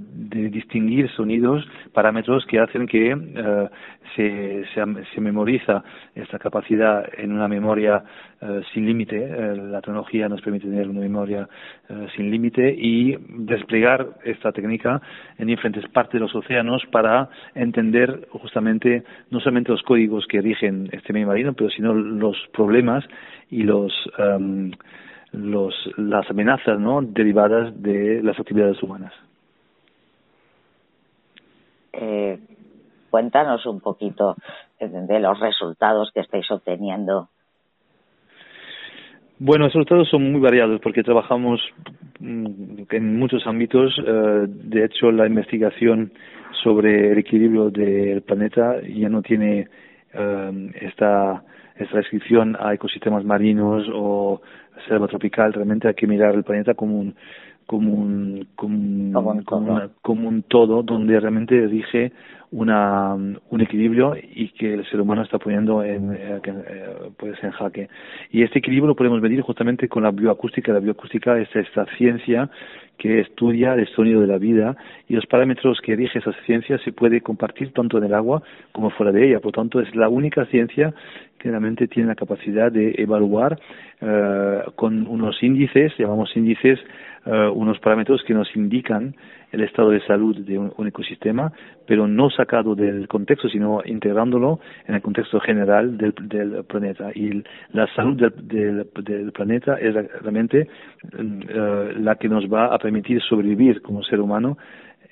distinguir 0.51 1.09
sonidos, 1.11 1.65
parámetros 1.93 2.45
que 2.47 2.59
hacen 2.59 2.87
que 2.87 3.13
eh, 3.13 3.69
se, 4.17 4.65
se, 5.15 5.21
memoriza 5.21 5.85
esta 6.15 6.39
capacidad 6.39 7.09
en 7.17 7.31
una 7.33 7.47
memoria 7.47 8.03
eh, 8.41 8.63
sin 8.73 8.87
límite. 8.87 9.17
Eh, 9.17 9.57
la 9.57 9.81
tecnología 9.81 10.20
nos 10.29 10.41
permite 10.43 10.67
tener 10.67 10.89
una 10.89 11.01
memoria 11.01 11.49
sin 12.17 12.31
límite 12.31 12.75
y 12.77 13.17
desplegar 13.29 14.07
esta 14.25 14.53
técnica 14.53 15.01
en 15.39 15.49
diferentes 15.49 15.89
partes 15.91 16.15
de 16.15 16.21
los 16.21 16.35
océanos 16.35 16.83
para 16.91 17.29
entender 17.55 18.29
justamente 18.31 19.03
no 19.31 19.41
solamente 19.41 19.73
los 19.73 19.83
códigos 19.83 20.27
que 20.27 20.41
rigen 20.41 20.89
este 20.93 21.13
medio 21.13 21.27
marino, 21.27 21.53
pero 21.53 21.71
sino 21.71 21.95
los 21.95 22.37
problemas 22.53 23.05
y 23.51 23.63
los 23.63 23.93
em, 24.19 24.71
los, 25.33 25.75
las 25.97 26.29
amenazas 26.31 26.79
¿no? 26.79 27.03
derivadas 27.03 27.81
de 27.83 28.23
las 28.23 28.39
actividades 28.39 28.83
humanas. 28.83 29.13
Eh, 31.93 32.39
cuéntanos 33.11 33.67
un 33.67 33.81
poquito 33.81 34.37
de 34.79 35.21
los 35.21 35.39
resultados 35.39 36.11
que 36.13 36.21
estáis 36.21 36.51
obteniendo. 36.51 37.29
Bueno, 39.43 39.65
los 39.65 39.73
resultados 39.73 40.07
son 40.11 40.31
muy 40.33 40.39
variados 40.39 40.83
porque 40.83 41.03
trabajamos 41.03 41.63
mm, 42.19 42.83
en 42.91 43.19
muchos 43.19 43.47
ámbitos. 43.47 43.99
Eh, 44.07 44.45
de 44.47 44.85
hecho, 44.85 45.11
la 45.11 45.27
investigación 45.27 46.13
sobre 46.63 47.13
el 47.13 47.19
equilibrio 47.19 47.71
del 47.71 48.21
planeta 48.21 48.83
ya 48.83 49.09
no 49.09 49.23
tiene 49.23 49.67
eh, 50.13 50.71
esta, 50.83 51.43
esta 51.75 51.97
restricción 51.97 52.55
a 52.61 52.75
ecosistemas 52.75 53.25
marinos 53.25 53.89
o 53.95 54.43
selva 54.87 55.09
tropical, 55.09 55.55
realmente 55.55 55.89
hay 55.89 55.95
que 55.95 56.07
mirar 56.07 56.35
el 56.35 56.45
planeta 56.45 56.75
como 56.75 56.99
un 56.99 57.15
como 57.71 57.93
un 57.95 58.49
como 58.57 59.45
como 60.03 60.29
un, 60.29 60.43
todo 60.43 60.83
donde 60.83 61.21
realmente 61.21 61.69
rige 61.69 62.11
una, 62.51 63.15
un 63.15 63.61
equilibrio 63.61 64.17
y 64.17 64.49
que 64.49 64.75
el 64.75 64.85
ser 64.91 65.01
humano 65.01 65.23
está 65.23 65.39
poniendo 65.39 65.85
en, 65.85 66.11
ser 66.43 67.45
en 67.45 67.51
jaque. 67.53 67.89
Y 68.33 68.43
este 68.43 68.59
equilibrio 68.59 68.89
lo 68.89 68.97
podemos 68.97 69.23
medir 69.23 69.41
justamente 69.43 69.89
con 69.89 70.03
la 70.03 70.11
bioacústica. 70.11 70.73
La 70.73 70.81
bioacústica 70.81 71.39
es 71.39 71.49
esta 71.55 71.87
ciencia 71.97 72.51
que 72.99 73.21
estudia 73.21 73.75
el 73.75 73.87
sonido 73.95 74.21
de 74.21 74.27
la 74.27 74.39
vida 74.39 74.77
y 75.09 75.15
los 75.15 75.27
parámetros 75.27 75.81
que 75.81 75.95
rige 75.95 76.19
esa 76.19 76.33
ciencia 76.45 76.77
se 76.79 76.93
puede 76.93 77.21
compartir 77.21 77.73
tanto 77.73 77.99
en 77.99 78.05
el 78.05 78.15
agua 78.15 78.43
como 78.73 78.91
fuera 78.91 79.13
de 79.13 79.29
ella. 79.29 79.39
Por 79.39 79.57
lo 79.57 79.63
tanto, 79.63 79.81
es 79.81 79.95
la 79.95 80.09
única 80.09 80.45
ciencia 80.47 80.93
que 81.39 81.49
realmente 81.49 81.87
tiene 81.87 82.09
la 82.09 82.17
capacidad 82.17 82.71
de 82.71 82.97
evaluar 82.99 83.59
eh, 84.01 84.63
con 84.75 85.07
unos 85.07 85.41
índices, 85.43 85.93
llamamos 85.99 86.37
índices 86.37 86.81
eh, 87.27 87.49
unos 87.55 87.79
parámetros 87.81 88.23
que 88.25 88.35
nos 88.35 88.55
indican 88.57 89.15
el 89.53 89.63
estado 89.63 89.91
de 89.91 90.01
salud 90.07 90.37
de 90.39 90.59
un, 90.59 90.87
ecosistema, 90.87 91.53
pero 91.87 92.07
no 92.07 92.31
sacado 92.31 92.75
del 92.75 93.09
contexto, 93.09 93.49
sino 93.49 93.83
integrándolo 93.85 94.61
en 94.87 94.95
el 94.95 95.03
contexto 95.03 95.41
general 95.41 95.99
del, 95.99 96.15
del 96.23 96.65
planeta. 96.65 97.11
Y 97.15 97.43
la 97.73 97.87
salud 97.95 98.17
del, 98.17 98.87
del, 98.95 99.33
planeta 99.33 99.75
es 99.75 99.95
realmente 100.23 100.69
eh, 101.13 101.95
la 101.99 102.15
que 102.17 102.29
nos 102.29 102.45
va 102.45 102.67
a 102.67 102.79
permitir 102.79 103.21
sobrevivir 103.23 103.83
como 103.83 104.03
ser 104.03 104.21
humano 104.21 104.57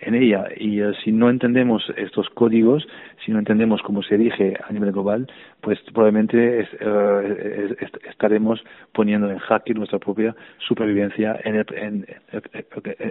en 0.00 0.14
ella. 0.14 0.46
Y 0.56 0.80
eh, 0.80 0.92
si 1.04 1.12
no 1.12 1.30
entendemos 1.30 1.82
estos 1.96 2.28
códigos, 2.30 2.86
si 3.24 3.32
no 3.32 3.38
entendemos 3.38 3.82
cómo 3.82 4.02
se 4.02 4.16
dirige 4.16 4.56
a 4.66 4.72
nivel 4.72 4.92
global, 4.92 5.30
pues 5.60 5.78
probablemente 5.92 6.60
eh, 6.60 7.76
estaremos 8.08 8.62
poniendo 8.92 9.30
en 9.30 9.38
jaque 9.38 9.74
nuestra 9.74 9.98
propia 9.98 10.34
supervivencia 10.58 11.38
en 11.44 11.56
el, 11.56 11.66
en, 11.74 12.06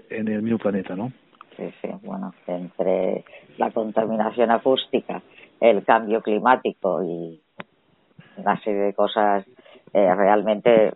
en 0.10 0.28
el 0.28 0.42
mismo 0.42 0.60
planeta, 0.60 0.96
¿no? 0.96 1.12
Sí, 1.58 1.74
sí, 1.82 1.90
bueno, 2.04 2.34
entre 2.46 3.26
la 3.58 3.72
contaminación 3.72 4.52
acústica, 4.52 5.22
el 5.60 5.84
cambio 5.84 6.22
climático 6.22 7.04
y 7.04 7.42
una 8.38 8.62
serie 8.62 8.82
de 8.82 8.94
cosas, 8.94 9.44
eh, 9.94 10.16
realmente 10.16 10.94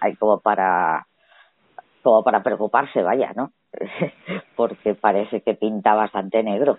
hay 0.00 0.14
como 0.16 0.40
para 0.40 1.06
como 2.02 2.22
para 2.22 2.42
preocuparse, 2.42 3.02
vaya, 3.02 3.32
¿no? 3.34 3.52
porque 4.56 4.94
parece 4.94 5.40
que 5.40 5.54
pinta 5.54 5.94
bastante 5.94 6.42
negro. 6.42 6.78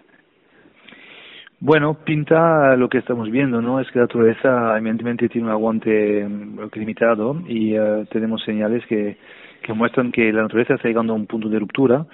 Bueno, 1.60 1.94
pinta 2.04 2.76
lo 2.76 2.90
que 2.90 2.98
estamos 2.98 3.32
viendo, 3.32 3.62
¿no? 3.62 3.80
Es 3.80 3.90
que 3.92 4.00
la 4.00 4.06
naturaleza 4.06 4.78
evidentemente 4.78 5.30
tiene 5.30 5.48
un 5.48 5.54
aguante 5.54 6.28
mm, 6.28 6.60
limitado 6.74 7.42
y 7.48 7.76
eh, 7.76 8.06
tenemos 8.12 8.44
señales 8.44 8.86
que, 8.86 9.18
que 9.62 9.74
muestran 9.74 10.12
que 10.12 10.34
la 10.34 10.42
naturaleza 10.42 10.74
está 10.76 10.90
llegando 10.90 11.14
a 11.14 11.16
un 11.16 11.26
punto 11.26 11.48
de 11.48 11.60
ruptura. 11.60 12.06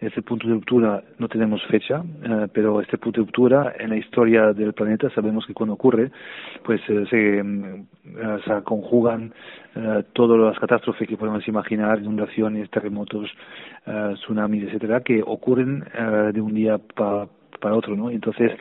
Este 0.00 0.22
punto 0.22 0.46
de 0.46 0.54
ruptura 0.54 1.02
no 1.18 1.28
tenemos 1.28 1.62
fecha, 1.64 2.02
eh, 2.22 2.48
pero 2.52 2.80
este 2.80 2.98
punto 2.98 3.20
de 3.20 3.26
ruptura 3.26 3.74
en 3.78 3.90
la 3.90 3.96
historia 3.96 4.52
del 4.52 4.72
planeta 4.72 5.08
sabemos 5.10 5.46
que 5.46 5.54
cuando 5.54 5.74
ocurre, 5.74 6.10
pues 6.62 6.80
eh, 6.88 7.04
se, 7.08 7.42
mm, 7.42 7.86
se 8.44 8.62
conjugan 8.64 9.32
eh, 9.76 10.04
todas 10.12 10.38
las 10.38 10.58
catástrofes 10.58 11.08
que 11.08 11.16
podemos 11.16 11.46
imaginar, 11.48 11.98
inundaciones, 11.98 12.70
terremotos, 12.70 13.28
eh, 13.86 14.14
tsunamis, 14.14 14.64
etcétera, 14.64 15.00
que 15.00 15.22
ocurren 15.24 15.84
eh, 15.92 16.30
de 16.32 16.40
un 16.40 16.54
día 16.54 16.78
para 16.78 17.26
para 17.64 17.76
otro, 17.76 17.96
¿no? 17.96 18.10
Entonces 18.10 18.52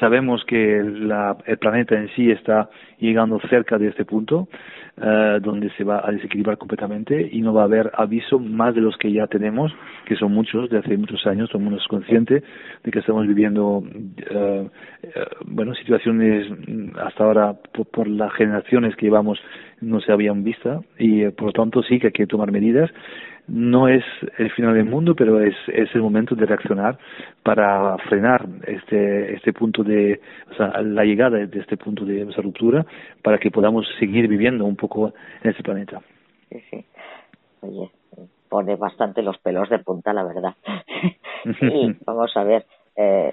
sabemos 0.00 0.42
que 0.46 0.82
la, 0.82 1.36
el 1.44 1.58
planeta 1.58 1.94
en 1.94 2.08
sí 2.16 2.30
está 2.30 2.70
llegando 2.98 3.38
cerca 3.50 3.76
de 3.76 3.88
este 3.88 4.06
punto 4.06 4.48
eh, 4.96 5.40
donde 5.42 5.68
se 5.76 5.84
va 5.84 6.00
a 6.02 6.10
desequilibrar 6.10 6.56
completamente 6.56 7.28
y 7.30 7.42
no 7.42 7.52
va 7.52 7.60
a 7.60 7.64
haber 7.66 7.92
aviso 7.92 8.38
más 8.38 8.74
de 8.74 8.80
los 8.80 8.96
que 8.96 9.12
ya 9.12 9.26
tenemos, 9.26 9.70
que 10.06 10.16
son 10.16 10.32
muchos, 10.32 10.70
de 10.70 10.78
hace 10.78 10.96
muchos 10.96 11.26
años, 11.26 11.50
somos 11.50 11.86
conscientes 11.86 12.42
de 12.82 12.90
que 12.90 13.00
estamos 13.00 13.26
viviendo, 13.26 13.84
eh, 14.30 14.70
bueno, 15.44 15.74
situaciones 15.74 16.50
hasta 17.04 17.24
ahora 17.24 17.54
por, 17.74 17.86
por, 17.88 18.08
las 18.08 18.32
generaciones 18.32 18.96
que 18.96 19.04
llevamos 19.04 19.38
no 19.82 20.00
se 20.00 20.12
habían 20.12 20.42
visto 20.44 20.82
y 20.98 21.28
por 21.28 21.48
lo 21.48 21.52
tanto 21.52 21.82
sí 21.82 21.98
que 21.98 22.06
hay 22.06 22.12
que 22.14 22.26
tomar 22.26 22.50
medidas 22.50 22.90
no 23.48 23.88
es 23.88 24.04
el 24.38 24.50
final 24.52 24.74
del 24.74 24.86
mundo, 24.86 25.14
pero 25.14 25.40
es, 25.40 25.54
es 25.68 25.94
el 25.94 26.02
momento 26.02 26.34
de 26.34 26.46
reaccionar 26.46 26.98
para 27.42 27.96
frenar 28.08 28.46
este, 28.66 29.34
este 29.34 29.52
punto 29.52 29.84
de, 29.84 30.20
o 30.50 30.54
sea, 30.54 30.80
la 30.82 31.04
llegada 31.04 31.38
de 31.38 31.60
este 31.60 31.76
punto 31.76 32.04
de 32.04 32.22
esa 32.22 32.42
ruptura 32.42 32.84
para 33.22 33.38
que 33.38 33.50
podamos 33.50 33.86
seguir 33.98 34.28
viviendo 34.28 34.64
un 34.64 34.76
poco 34.76 35.12
en 35.42 35.50
este 35.50 35.62
planeta. 35.62 36.00
Sí, 36.50 36.60
sí. 36.70 36.84
Oye, 37.60 37.90
pone 38.48 38.76
bastante 38.76 39.22
los 39.22 39.38
pelos 39.38 39.68
de 39.68 39.78
punta, 39.78 40.12
la 40.12 40.24
verdad. 40.24 40.54
y 41.60 41.96
vamos 42.04 42.36
a 42.36 42.44
ver, 42.44 42.66
eh, 42.96 43.32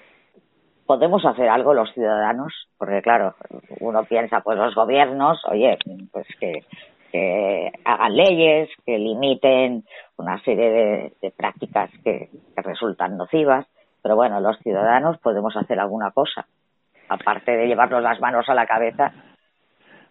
¿podemos 0.85 1.25
hacer 1.25 1.49
algo 1.49 1.73
los 1.73 1.91
ciudadanos? 1.93 2.53
Porque 2.77 3.01
claro, 3.01 3.35
uno 3.79 4.03
piensa, 4.03 4.41
pues 4.41 4.57
los 4.57 4.75
gobiernos, 4.75 5.41
oye, 5.49 5.77
pues 6.11 6.27
que 6.39 6.63
que 7.13 7.71
hagan 7.85 8.15
leyes, 8.15 8.69
que 8.87 8.97
limiten 8.97 9.83
una 10.17 10.41
serie 10.41 11.13
de, 11.21 11.31
prácticas 11.37 11.91
que, 12.03 12.29
resultan 12.55 13.17
nocivas, 13.17 13.67
pero 14.01 14.15
bueno, 14.15 14.39
los 14.39 14.57
ciudadanos 14.59 15.19
podemos 15.19 15.55
hacer 15.55 15.79
alguna 15.79 16.09
cosa, 16.09 16.47
aparte 17.09 17.51
de 17.51 17.67
llevarnos 17.67 18.01
las 18.01 18.19
manos 18.19 18.49
a 18.49 18.55
la 18.55 18.65
cabeza. 18.65 19.13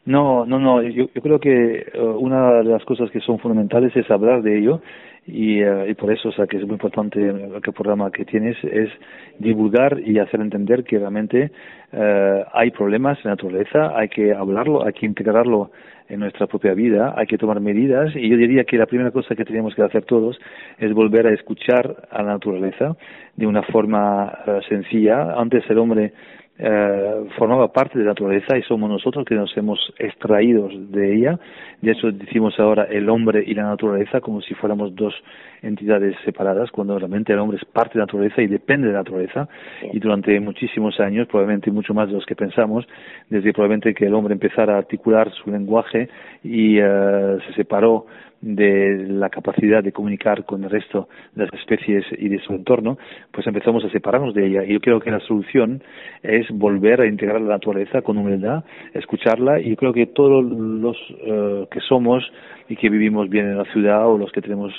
No, 0.05 0.47
no, 0.47 0.61
no, 0.61 0.81
yo, 0.83 1.09
creo 1.09 1.41
que 1.41 1.87
eh, 1.93 2.01
una 2.01 2.63
de 2.63 2.65
las 2.65 2.85
cosas 2.85 3.11
que 3.11 3.21
son 3.21 3.41
fundamentales 3.41 3.95
es 3.97 4.09
hablar 4.09 4.43
de 4.43 4.59
ello 4.59 4.81
y, 5.27 5.61
eh, 5.61 5.91
y 5.91 5.95
por 5.95 6.13
eso, 6.13 6.31
o 6.31 6.33
sea, 6.33 6.47
que 6.47 6.57
es 6.57 6.65
muy 6.65 6.73
importante 6.73 7.21
el 7.21 7.61
programa 7.75 8.11
que 8.11 8.25
tienes 8.25 8.57
es 8.65 8.91
divulgar 9.39 10.01
y 10.01 10.19
hacer 10.19 10.41
entender 10.41 10.83
que 10.83 10.99
realmente 10.99 11.53
eh, 11.93 12.45
hay 12.53 12.71
problemas 12.73 13.19
en 13.19 13.25
la 13.25 13.31
naturaleza, 13.31 13.97
hay 13.97 14.09
que 14.09 14.33
hablarlo, 14.33 14.85
hay 14.85 14.93
que 14.93 15.07
integrarlo 15.07 15.71
en 16.09 16.21
nuestra 16.21 16.47
propia 16.47 16.75
vida, 16.75 17.15
hay 17.17 17.27
que 17.27 17.39
tomar 17.39 17.61
medidas 17.61 18.15
y 18.17 18.29
yo 18.29 18.37
diría 18.37 18.65
que 18.65 18.77
la 18.77 18.87
primera 18.87 19.13
cosa 19.13 19.35
que 19.37 19.45
tenemos 19.45 19.75
que 19.75 19.83
hacer 19.83 20.05
todos 20.05 20.39
es 20.79 20.93
volver 20.93 21.27
a 21.27 21.33
escuchar 21.33 22.09
a 22.11 22.23
la 22.23 22.33
naturaleza 22.33 22.97
de 23.37 23.47
una 23.47 23.63
forma 23.63 24.39
eh, 24.47 24.61
sencilla. 24.69 25.35
Antes 25.39 25.65
el 25.71 25.79
hombre 25.79 26.13
eh, 26.59 27.29
formaba 27.39 27.73
parte 27.73 27.99
de 27.99 28.05
la 28.05 28.11
naturaleza 28.11 28.59
y 28.59 28.63
somos 28.63 28.89
nosotros 28.89 29.25
que 29.25 29.35
nos 29.35 29.57
hemos 29.57 29.79
extraído 29.99 30.69
de 30.71 31.17
ella. 31.17 31.39
De 31.81 31.93
hecho, 31.93 32.13
decimos 32.13 32.55
ahora 32.59 32.85
el 32.85 33.09
hombre 33.09 33.43
y 33.47 33.55
la 33.55 33.65
naturaleza 33.65 34.21
como 34.21 34.43
si 34.43 34.55
fuéramos 34.55 34.95
dos 34.95 35.15
entidades 35.63 36.15
separadas, 36.25 36.71
cuando 36.71 36.99
realmente 36.99 37.33
el 37.33 37.39
hombre 37.39 37.59
es 37.59 37.65
parte 37.65 37.95
de 37.95 38.01
la 38.01 38.07
naturaleza 38.07 38.43
y 38.43 38.49
depende 38.49 38.89
de 38.89 38.93
la 38.93 39.01
naturaleza. 39.01 39.49
Y 39.93 39.99
durante 39.99 40.39
muchísimos 40.41 41.01
años, 41.01 41.27
probablemente 41.27 41.71
mucho 41.71 41.95
más 41.95 42.09
de 42.09 42.15
los 42.15 42.27
que 42.27 42.37
pensamos, 42.37 42.87
desde 43.31 43.53
probablemente 43.53 43.95
que 43.95 44.07
el 44.07 44.15
hombre 44.15 44.35
empezara 44.35 44.75
a 44.75 44.79
articular 44.79 45.33
su 45.33 45.51
lenguaje 45.51 46.09
y 46.45 46.79
eh, 46.79 47.39
se 47.47 47.55
separó 47.55 48.07
de 48.43 49.07
la 49.09 49.31
capacidad 49.31 49.83
de 49.83 49.93
comunicar 49.93 50.45
con 50.45 50.65
el 50.65 50.71
resto 50.71 51.09
de 51.35 51.45
las 51.45 51.55
especies 51.55 52.05
y 52.19 52.29
de 52.29 52.41
su 52.41 52.53
entorno, 52.53 52.99
pues 53.31 53.47
empezamos 53.47 53.85
a 53.85 53.91
separarnos 53.91 54.35
de 54.35 54.47
ella. 54.47 54.65
Y 54.65 54.75
yo 54.75 54.81
creo 54.81 55.01
que 55.01 55.11
la 55.11 55.21
solución 55.21 55.83
es 56.23 56.47
volver 56.51 57.01
a 57.01 57.07
integrar 57.07 57.41
la 57.41 57.55
naturaleza 57.55 58.03
con 58.03 58.19
humildad, 58.19 58.65
escucharla, 58.95 59.61
y 59.61 59.71
yo 59.71 59.77
creo 59.77 59.93
que 59.93 60.07
todos 60.07 60.45
los 60.45 60.97
eh, 61.25 61.67
que 61.71 61.81
somos 61.81 62.31
y 62.69 62.77
que 62.77 62.91
vivimos 62.91 63.29
bien 63.31 63.47
en 63.47 63.59
la 63.59 63.65
ciudad 63.73 64.07
o 64.09 64.19
los 64.19 64.33
que 64.33 64.43
tenemos 64.43 64.73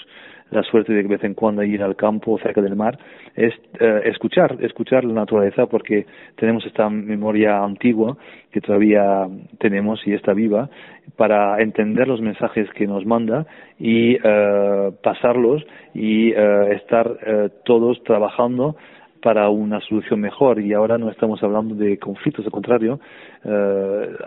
la 0.54 0.64
suerte 0.64 0.94
de 0.94 1.04
de 1.04 1.10
vez 1.10 1.24
en 1.24 1.34
cuando 1.34 1.64
ir 1.64 1.84
al 1.84 1.96
campo 1.96 2.38
cerca 2.40 2.62
del 2.62 2.76
mar, 2.76 2.98
es 3.36 3.54
eh, 3.80 4.02
escuchar, 4.06 4.58
escuchar 4.62 5.04
la 5.04 5.14
naturaleza 5.14 5.66
porque 5.66 6.06
tenemos 6.36 6.66
esta 6.66 6.90
memoria 6.90 7.64
antigua 7.64 8.18
que 8.52 8.62
todavía 8.62 9.28
tenemos 9.60 10.06
y 10.06 10.14
está 10.14 10.34
viva 10.34 10.70
para 11.18 11.62
entender 11.62 12.08
los 12.08 12.22
mensajes 12.22 12.70
que 12.72 12.88
nos 12.88 13.06
manda 13.06 13.46
y 13.80 14.16
eh, 14.24 14.92
pasarlos 15.04 15.64
y 15.94 16.32
eh, 16.32 16.76
estar 16.76 17.52
todos 17.66 18.04
trabajando 18.04 18.76
para 19.22 19.50
una 19.50 19.80
solución 19.80 20.20
mejor. 20.20 20.60
Y 20.60 20.74
ahora 20.74 20.98
no 20.98 21.10
estamos 21.10 21.42
hablando 21.44 21.76
de 21.76 21.98
conflictos, 21.98 22.46
al 22.46 22.52
contrario, 22.52 23.00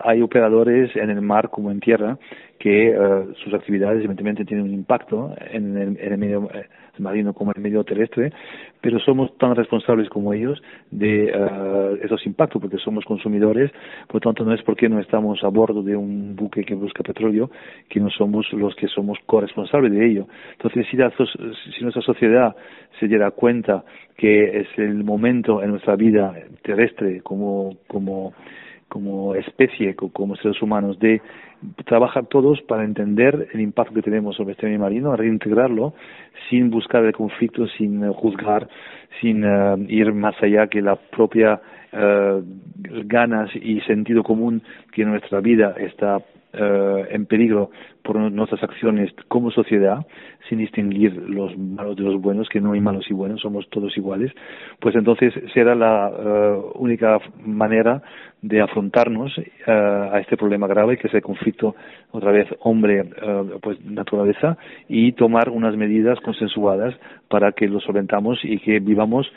hay 0.03 0.21
operadores 0.21 0.95
en 0.95 1.11
el 1.11 1.21
mar 1.21 1.49
como 1.49 1.69
en 1.69 1.79
tierra 1.79 2.17
que 2.59 2.97
uh, 2.97 3.33
sus 3.43 3.53
actividades 3.53 3.99
evidentemente 3.99 4.45
tienen 4.45 4.65
un 4.65 4.73
impacto 4.73 5.33
en 5.51 5.77
el, 5.77 5.97
en 5.99 6.13
el 6.13 6.17
medio 6.17 6.49
eh, 6.53 6.65
marino 6.99 7.33
como 7.33 7.51
en 7.51 7.57
el 7.57 7.63
medio 7.63 7.83
terrestre, 7.83 8.31
pero 8.81 8.99
somos 8.99 9.35
tan 9.37 9.55
responsables 9.55 10.09
como 10.09 10.33
ellos 10.33 10.61
de 10.89 11.31
uh, 11.31 12.03
esos 12.03 12.25
impactos 12.25 12.61
porque 12.61 12.77
somos 12.77 13.05
consumidores, 13.05 13.71
por 14.07 14.21
tanto 14.21 14.43
no 14.43 14.53
es 14.53 14.61
porque 14.63 14.89
no 14.89 14.99
estamos 14.99 15.43
a 15.43 15.47
bordo 15.49 15.83
de 15.83 15.95
un 15.95 16.35
buque 16.35 16.63
que 16.63 16.75
busca 16.75 17.03
petróleo 17.03 17.51
que 17.89 17.99
no 17.99 18.09
somos 18.09 18.51
los 18.53 18.75
que 18.75 18.87
somos 18.87 19.17
corresponsables 19.25 19.91
de 19.91 20.05
ello. 20.05 20.27
Entonces, 20.53 20.87
si, 20.89 20.97
la, 20.97 21.11
si 21.11 21.83
nuestra 21.83 22.01
sociedad 22.01 22.55
se 22.99 23.07
diera 23.07 23.31
cuenta 23.31 23.83
que 24.15 24.61
es 24.61 24.67
el 24.77 25.03
momento 25.03 25.61
en 25.61 25.71
nuestra 25.71 25.95
vida 25.95 26.33
terrestre 26.63 27.21
como, 27.21 27.77
como 27.87 28.33
como 28.87 29.35
especie, 29.35 29.95
como 29.95 30.35
seres 30.37 30.61
humanos, 30.61 30.97
de 30.99 31.21
trabajar 31.85 32.27
todos 32.27 32.61
para 32.61 32.83
entender 32.83 33.49
el 33.53 33.61
impacto 33.61 33.95
que 33.95 34.01
tenemos 34.01 34.35
sobre 34.35 34.53
este 34.53 34.67
medio 34.67 34.79
marino, 34.79 35.15
reintegrarlo 35.15 35.93
sin 36.49 36.69
buscar 36.69 37.03
el 37.03 37.13
conflicto, 37.13 37.67
sin 37.67 38.03
eh, 38.03 38.11
juzgar, 38.13 38.67
sin 39.19 39.43
eh, 39.43 39.75
ir 39.89 40.13
más 40.13 40.35
allá 40.41 40.67
que 40.67 40.81
la 40.81 40.95
propia 40.95 41.59
eh, 41.91 42.41
ganas 43.05 43.49
y 43.55 43.81
sentido 43.81 44.23
común 44.23 44.61
que 44.91 45.03
nuestra 45.03 45.41
vida 45.41 45.75
está 45.77 46.19
eh, 46.59 47.07
en 47.11 47.25
peligro 47.25 47.71
por 48.03 48.17
nuestras 48.17 48.63
acciones 48.63 49.11
como 49.27 49.51
sociedad, 49.51 50.05
sin 50.47 50.59
distinguir 50.59 51.13
los 51.15 51.57
malos 51.57 51.95
de 51.95 52.03
los 52.03 52.21
buenos, 52.21 52.47
que 52.49 52.61
no 52.61 52.73
hay 52.73 52.79
malos 52.79 53.05
y 53.09 53.13
buenos, 53.13 53.41
somos 53.41 53.69
todos 53.69 53.95
iguales, 53.97 54.31
pues 54.79 54.95
entonces 54.95 55.33
será 55.53 55.75
la 55.75 56.09
eh, 56.09 56.61
única 56.75 57.19
manera 57.45 58.01
de 58.41 58.61
afrontarnos 58.61 59.33
a 59.65 60.19
este 60.19 60.37
problema 60.37 60.67
grave 60.67 60.97
que 60.97 61.07
es 61.07 61.13
el 61.15 61.23
conflicto 61.23 61.75
otra 62.11 62.31
vez 62.31 62.47
hombre 62.59 63.03
pues 63.63 63.83
naturaleza 63.83 64.59
y 64.87 65.13
tomar 65.13 65.49
unas 65.49 65.75
medidas 65.75 66.19
consensuadas 66.19 66.93
para 67.29 67.51
que 67.53 67.67
lo 67.67 67.79
solventamos 67.79 68.37
y 68.43 68.59
que 68.59 68.79
vivamos 68.79 69.27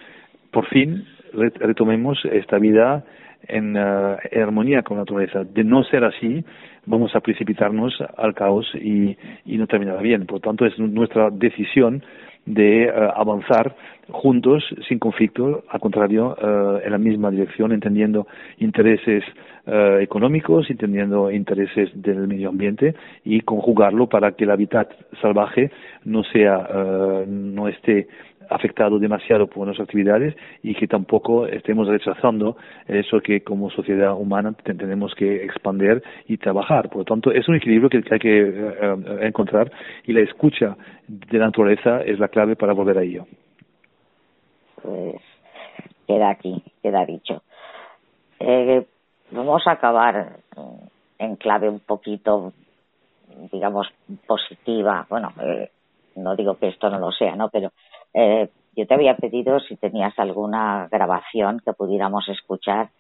por 0.51 0.67
fin 0.67 1.07
retomemos 1.33 2.19
esta 2.31 2.59
vida 2.59 3.05
en, 3.49 3.77
eh, 3.77 4.41
armonía 4.43 4.83
con 4.83 4.97
la 4.97 5.03
naturaleza. 5.03 5.45
De 5.45 5.65
no 5.65 5.83
ser 5.85 6.05
así, 6.05 6.45
vamos 6.87 7.15
a 7.15 7.21
precipitarnos 7.21 7.95
al 8.17 8.35
caos 8.35 8.71
y, 8.75 9.17
no 9.47 9.67
terminará 9.67 10.01
bien. 10.01 10.27
Por 10.27 10.37
lo 10.37 10.41
tanto, 10.41 10.67
es 10.67 10.79
nuestra 10.79 11.31
decisión 11.31 12.03
de 12.47 12.85
eh, 12.85 12.93
avanzar 13.15 13.77
juntos, 14.09 14.65
sin 14.89 14.99
conflicto, 14.99 15.65
al 15.69 15.81
contrario, 15.81 16.37
eh, 16.41 16.83
en 16.85 16.93
la 16.93 16.99
misma 16.99 17.31
dirección, 17.31 17.73
entendiendo 17.73 18.27
intereses 18.59 19.25
económicos, 20.01 20.69
entendiendo 20.69 21.31
intereses 21.31 21.91
del 21.95 22.27
medio 22.27 22.49
ambiente 22.49 22.95
y 23.25 23.43
conjugarlo 23.43 24.09
para 24.09 24.33
que 24.33 24.43
el 24.43 24.51
hábitat 24.51 24.91
salvaje 25.21 25.71
no 26.05 26.25
sea, 26.25 27.25
no 27.29 27.69
esté 27.69 28.09
afectado 28.51 28.99
demasiado 28.99 29.47
por 29.47 29.65
nuestras 29.65 29.89
actividades 29.89 30.37
y 30.63 30.75
que 30.75 30.87
tampoco 30.87 31.47
estemos 31.47 31.89
rechazando 31.89 32.57
eso 32.87 33.21
que 33.21 33.43
como 33.43 33.71
sociedad 33.71 34.15
humana 34.15 34.53
tenemos 34.65 35.15
que 35.15 35.45
expandir 35.45 36.03
y 36.27 36.37
trabajar. 36.37 36.89
Por 36.89 36.99
lo 36.99 37.05
tanto, 37.05 37.31
es 37.31 37.49
un 37.49 37.55
equilibrio 37.55 37.89
que 37.89 38.03
hay 38.11 38.19
que 38.19 38.41
eh, 38.41 38.75
eh, 38.81 39.19
encontrar 39.23 39.71
y 40.05 40.13
la 40.13 40.21
escucha 40.21 40.77
de 41.07 41.39
la 41.39 41.47
naturaleza 41.47 42.03
es 42.03 42.19
la 42.19 42.29
clave 42.29 42.57
para 42.57 42.73
volver 42.73 42.99
a 42.99 43.03
ello. 43.03 43.27
Pues 44.83 45.17
queda 46.07 46.31
aquí, 46.31 46.63
queda 46.83 47.07
dicho. 47.07 47.43
Eh, 48.41 48.85
vamos 49.31 49.67
a 49.67 49.73
acabar 49.73 50.39
en 51.19 51.37
clave 51.37 51.69
un 51.69 51.81
poquito, 51.81 52.53
digamos, 53.53 53.89
positiva. 54.27 55.07
Bueno, 55.09 55.33
no 56.17 56.35
digo 56.37 56.57
que 56.57 56.69
esto 56.69 56.91
no 56.91 56.99
lo 56.99 57.13
sea, 57.13 57.37
¿no? 57.37 57.49
Pero 57.51 57.73
eh, 58.15 58.49
yo 58.77 58.87
te 58.87 58.95
había 58.95 59.17
pedido 59.17 59.61
si 59.61 59.77
tenías 59.77 60.19
alguna 60.19 60.89
grabación 60.91 61.61
que 61.65 61.73
pudiéramos 61.73 62.29
escuchar 62.29 62.91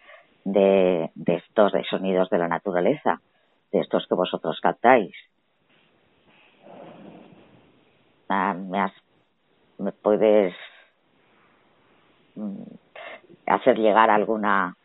de, 0.44 1.10
estos 1.26 1.72
sonidos 1.88 2.28
de 2.30 2.38
la 2.38 2.48
naturaleza, 2.48 3.20
de 3.72 3.80
estos 3.80 4.06
que 4.06 4.14
vosotros 4.14 4.58
captáis. 4.60 5.14
Ah, 8.28 8.54
¿Me, 8.54 8.92
¿Me 9.78 9.92
puedes 9.92 10.54
mm, 12.34 12.62
hacer 13.46 13.78
llegar 13.78 14.10
alguna 14.10 14.76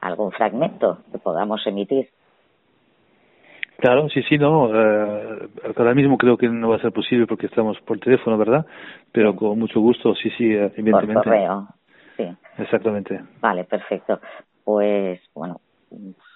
algún 0.00 0.32
fragmento 0.32 0.98
que 1.12 1.18
podamos 1.18 1.66
emitir? 1.66 2.10
Claro, 3.80 4.08
sí, 4.08 4.22
sí, 4.28 4.38
no. 4.38 4.68
Eh, 4.74 5.48
ahora 5.76 5.94
mismo 5.94 6.18
creo 6.18 6.36
que 6.36 6.48
no 6.48 6.68
va 6.68 6.76
a 6.76 6.80
ser 6.80 6.92
posible 6.92 7.26
porque 7.26 7.46
estamos 7.46 7.78
por 7.80 7.98
teléfono, 7.98 8.36
¿verdad? 8.36 8.66
Pero 9.12 9.34
con 9.34 9.58
mucho 9.58 9.80
gusto, 9.80 10.14
sí, 10.14 10.30
sí, 10.36 10.52
eh, 10.52 10.72
evidentemente. 10.76 11.14
Por 11.14 11.24
correo, 11.24 11.68
sí. 12.16 12.28
Exactamente. 12.58 13.20
Vale, 13.40 13.64
perfecto. 13.64 14.20
Pues, 14.64 15.20
bueno, 15.34 15.60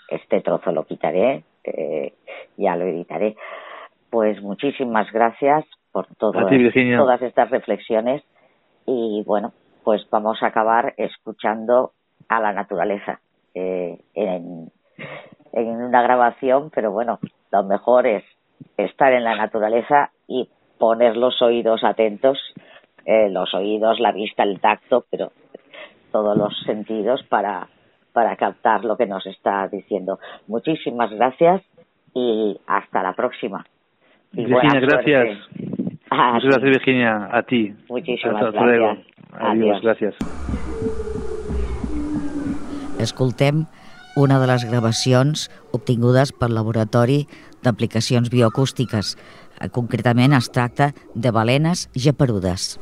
este 0.09 0.41
trozo 0.41 0.73
lo 0.73 0.85
quitaré, 0.85 1.45
eh, 1.65 2.15
ya 2.57 2.77
lo 2.77 2.85
editaré. 2.85 3.37
Pues 4.11 4.41
muchísimas 4.43 5.11
gracias 5.13 5.65
por 5.93 6.07
todo, 6.17 6.33
todas 6.33 7.23
estas 7.23 7.51
reflexiones 7.51 8.23
y, 8.87 9.23
bueno, 9.27 9.53
pues 9.85 10.09
vamos 10.11 10.43
a 10.43 10.47
acabar 10.47 10.95
escuchando 10.97 11.93
a 12.29 12.41
la 12.41 12.53
naturaleza 12.53 13.21
eh, 13.55 13.99
en 14.15 14.71
en 15.55 15.83
una 15.83 16.03
grabación, 16.03 16.71
pero 16.75 16.91
bueno, 16.91 17.19
lo 17.53 17.63
mejor 17.63 18.07
es 18.07 18.25
estar 18.77 19.13
en 19.13 19.25
la 19.25 19.37
naturaleza 19.37 20.11
y 20.27 20.49
poner 20.79 21.17
los 21.17 21.41
oídos 21.43 21.85
atentos, 21.85 22.39
eh, 23.07 23.31
los 23.31 23.55
oídos, 23.55 24.01
la 24.01 24.13
vista, 24.13 24.43
el 24.43 24.61
tacto, 24.61 25.05
pero 25.11 25.31
todos 26.11 26.37
los 26.37 26.53
sentidos 26.65 27.23
para, 27.29 27.69
para 28.13 28.37
captar 28.37 28.85
lo 28.85 28.97
que 28.97 29.07
nos 29.07 29.25
está 29.27 29.69
diciendo. 29.69 30.19
Muchísimas 30.49 31.11
gracias 31.13 31.63
y 32.15 32.59
hasta 32.67 33.03
la 33.03 33.13
próxima. 33.13 33.65
Virginia, 34.33 34.81
gracias. 34.81 35.39
Muchas 36.11 36.45
gracias, 36.45 36.63
Virginia, 36.63 37.29
a 37.31 37.43
ti. 37.43 37.75
Muchísimas 37.89 38.53
gracias. 38.53 38.99
Adiós, 39.33 39.81
gracias. 39.83 40.15
Escoltem 42.99 43.67
una 44.17 44.39
de 44.39 44.47
les 44.47 44.65
gravacions 44.69 45.49
obtingudes 45.75 46.33
pel 46.33 46.55
Laboratori 46.55 47.25
d'Aplicacions 47.65 48.31
Bioacústiques. 48.31 49.17
Concretament 49.75 50.37
es 50.37 50.51
tracta 50.55 50.93
de 51.15 51.35
balenes 51.35 51.89
geperudes. 51.95 52.75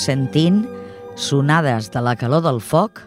Sentint 0.00 0.64
Sonades 1.20 1.90
de 1.92 2.00
la 2.00 2.14
calor 2.16 2.40
del 2.46 2.60
foc 2.64 3.02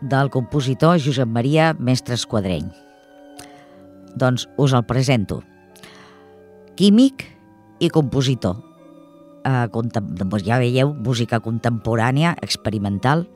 del 0.00 0.30
compositor 0.34 0.98
Josep 0.98 1.28
Maria 1.30 1.70
Mestre 1.78 2.16
Esquadreny. 2.18 2.66
Doncs 4.18 4.48
us 4.58 4.74
el 4.74 4.82
presento. 4.88 5.42
Químic 6.74 7.22
i 7.78 7.90
compositor. 7.94 8.58
Eh, 9.46 9.66
doncs 9.70 10.46
ja 10.46 10.58
veieu, 10.58 10.90
música 10.90 11.38
contemporània, 11.44 12.34
experimental. 12.42 13.28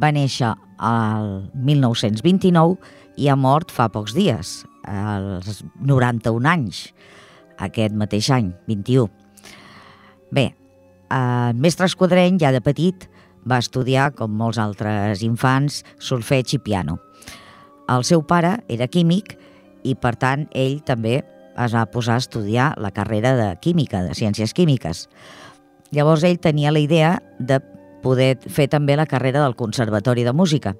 Va 0.00 0.12
néixer 0.14 0.54
al 0.78 1.50
1929 1.52 2.78
i 3.20 3.28
ha 3.28 3.36
mort 3.36 3.74
fa 3.74 3.90
pocs 3.92 4.16
dies, 4.16 4.62
als 4.88 5.60
91 5.84 6.48
anys, 6.48 6.86
aquest 7.58 7.92
mateix 7.98 8.30
any, 8.32 8.54
21. 8.70 9.10
Bé, 10.32 10.52
eh, 11.10 11.52
Mestre 11.54 11.88
Esquadreny 11.88 12.38
ja 12.40 12.52
de 12.52 12.60
petit 12.64 13.08
va 13.48 13.58
estudiar, 13.62 14.12
com 14.14 14.34
molts 14.36 14.58
altres 14.60 15.22
infants, 15.24 15.82
solfeig 15.98 16.54
i 16.54 16.60
piano. 16.62 16.98
El 17.88 18.04
seu 18.04 18.22
pare 18.26 18.58
era 18.68 18.88
químic 18.88 19.36
i, 19.84 19.94
per 19.94 20.14
tant, 20.20 20.46
ell 20.52 20.80
també 20.84 21.22
es 21.58 21.74
va 21.74 21.86
posar 21.90 22.18
a 22.18 22.22
estudiar 22.22 22.74
la 22.78 22.92
carrera 22.94 23.34
de 23.36 23.48
química, 23.62 24.02
de 24.04 24.14
ciències 24.14 24.52
químiques. 24.54 25.06
Llavors 25.90 26.24
ell 26.28 26.38
tenia 26.38 26.72
la 26.74 26.82
idea 26.84 27.16
de 27.38 27.60
poder 28.02 28.36
fer 28.46 28.68
també 28.70 28.96
la 28.96 29.08
carrera 29.10 29.42
del 29.42 29.56
Conservatori 29.56 30.24
de 30.24 30.36
Música, 30.36 30.76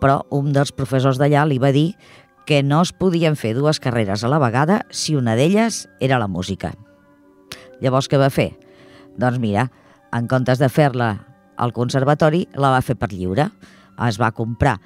però 0.00 0.20
un 0.30 0.52
dels 0.52 0.74
professors 0.76 1.18
d'allà 1.18 1.46
li 1.48 1.58
va 1.58 1.72
dir 1.72 1.94
que 2.46 2.62
no 2.62 2.82
es 2.84 2.92
podien 2.92 3.34
fer 3.34 3.56
dues 3.56 3.80
carreres 3.82 4.22
a 4.22 4.30
la 4.30 4.38
vegada 4.38 4.84
si 4.90 5.16
una 5.16 5.34
d'elles 5.34 5.86
era 6.00 6.20
la 6.22 6.28
música. 6.28 6.76
Llavors 7.80 8.08
què 8.08 8.20
va 8.20 8.30
fer? 8.30 8.52
Doncs 9.16 9.40
mira, 9.42 9.68
en 10.12 10.28
comptes 10.28 10.60
de 10.60 10.68
fer-la 10.72 11.10
al 11.56 11.72
conservatori, 11.72 12.46
la 12.54 12.72
va 12.74 12.84
fer 12.84 12.96
per 13.00 13.10
lliure. 13.12 13.48
Es 14.06 14.20
va 14.20 14.34
comprar 14.36 14.76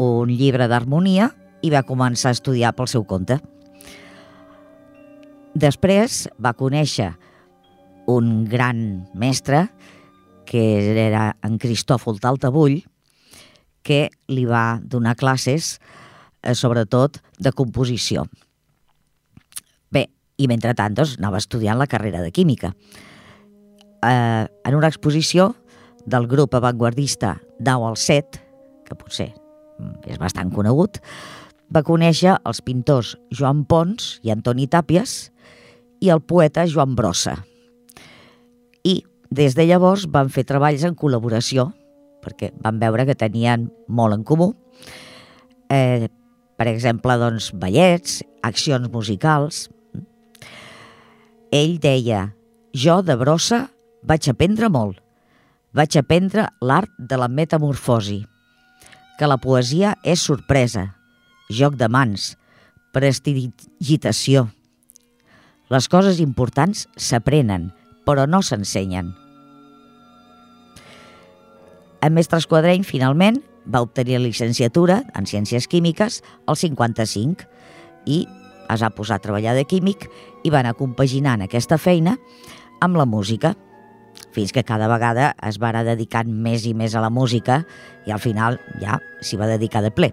un 0.00 0.30
llibre 0.30 0.68
d'harmonia 0.70 1.30
i 1.62 1.72
va 1.72 1.84
començar 1.86 2.30
a 2.30 2.38
estudiar 2.38 2.72
pel 2.76 2.88
seu 2.88 3.04
compte. 3.04 3.40
Després 5.54 6.28
va 6.38 6.54
conèixer 6.54 7.10
un 8.10 8.44
gran 8.48 9.08
mestre, 9.14 9.66
que 10.46 10.62
era 11.06 11.36
en 11.46 11.58
Cristòfol 11.62 12.18
d'Altabull, 12.22 12.80
que 13.86 14.08
li 14.30 14.44
va 14.46 14.80
donar 14.82 15.16
classes, 15.18 15.78
eh, 16.42 16.54
sobretot 16.54 17.20
de 17.38 17.52
composició. 17.52 18.26
Bé, 19.90 20.08
i 20.38 20.48
mentrestant 20.50 20.94
doncs, 20.94 21.16
anava 21.18 21.38
estudiant 21.38 21.78
la 21.78 21.86
carrera 21.90 22.22
de 22.22 22.32
química. 22.32 22.74
Eh, 24.02 24.46
en 24.64 24.74
una 24.74 24.88
exposició 24.88 25.54
del 26.06 26.26
grup 26.26 26.54
avantguardista 26.54 27.36
Dau 27.58 27.84
al 27.86 27.98
Set, 28.00 28.40
que 28.86 28.96
potser 28.96 29.30
és 30.08 30.18
bastant 30.20 30.50
conegut, 30.52 30.98
va 31.70 31.84
conèixer 31.86 32.34
els 32.48 32.60
pintors 32.64 33.14
Joan 33.30 33.64
Pons 33.68 34.18
i 34.26 34.32
Antoni 34.32 34.66
Tàpies 34.68 35.30
i 36.00 36.10
el 36.10 36.22
poeta 36.24 36.66
Joan 36.68 36.96
Brossa. 36.96 37.36
I 38.84 39.02
des 39.30 39.54
de 39.54 39.66
llavors 39.68 40.06
van 40.10 40.32
fer 40.32 40.46
treballs 40.48 40.84
en 40.88 40.96
col·laboració, 40.98 41.68
perquè 42.24 42.50
van 42.64 42.80
veure 42.80 43.06
que 43.06 43.16
tenien 43.16 43.68
molt 43.88 44.16
en 44.16 44.24
comú. 44.24 44.50
Eh, 45.70 46.08
per 46.56 46.66
exemple, 46.68 47.14
doncs, 47.16 47.52
ballets, 47.56 48.20
accions 48.44 48.90
musicals. 48.92 49.68
Ell 51.52 51.78
deia, 51.80 52.34
jo 52.74 53.00
de 53.02 53.16
brossa 53.16 53.68
vaig 54.02 54.28
aprendre 54.30 54.70
molt, 54.72 54.98
vaig 55.76 55.96
aprendre 56.00 56.48
l'art 56.60 56.92
de 56.98 57.18
la 57.20 57.28
metamorfosi, 57.28 58.22
que 59.18 59.28
la 59.28 59.38
poesia 59.40 59.94
és 60.04 60.22
sorpresa, 60.24 60.86
joc 61.50 61.76
de 61.76 61.88
mans, 61.88 62.34
prestigitació. 62.94 64.48
Les 65.70 65.86
coses 65.86 66.18
importants 66.22 66.86
s'aprenen, 66.96 67.70
però 68.06 68.26
no 68.26 68.40
s'ensenyen. 68.42 69.12
En 72.00 72.16
Mestre 72.16 72.40
Esquadreny, 72.40 72.82
finalment, 72.88 73.42
va 73.68 73.82
obtenir 73.84 74.16
la 74.16 74.24
licenciatura 74.24 75.02
en 75.14 75.28
Ciències 75.28 75.68
Químiques 75.68 76.22
al 76.48 76.56
55 76.56 77.44
i 78.08 78.24
es 78.70 78.82
va 78.82 78.94
posar 78.94 79.18
a 79.18 79.22
treballar 79.22 79.54
de 79.54 79.66
químic 79.68 80.06
i 80.46 80.50
va 80.50 80.62
anar 80.62 80.78
compaginant 80.78 81.44
aquesta 81.44 81.76
feina 81.78 82.16
amb 82.80 82.96
la 82.96 83.04
música 83.04 83.52
fins 84.32 84.52
que 84.52 84.64
cada 84.64 84.88
vegada 84.88 85.34
es 85.46 85.58
va 85.62 85.70
anar 85.70 85.84
dedicant 85.86 86.30
més 86.30 86.66
i 86.66 86.74
més 86.74 86.94
a 86.94 87.02
la 87.02 87.10
música 87.10 87.64
i 88.06 88.14
al 88.14 88.22
final 88.22 88.58
ja 88.82 89.00
s'hi 89.20 89.38
va 89.40 89.50
dedicar 89.50 89.82
de 89.82 89.90
ple. 89.94 90.12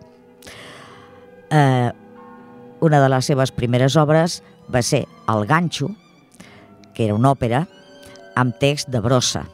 Eh, 1.52 1.90
una 2.82 3.02
de 3.02 3.10
les 3.10 3.26
seves 3.26 3.54
primeres 3.54 3.96
obres 3.98 4.42
va 4.74 4.82
ser 4.82 5.06
El 5.28 5.46
ganxo, 5.48 5.92
que 6.94 7.06
era 7.06 7.16
una 7.16 7.32
òpera 7.34 7.66
amb 8.36 8.58
text 8.60 8.90
de 8.94 9.02
brossa. 9.02 9.46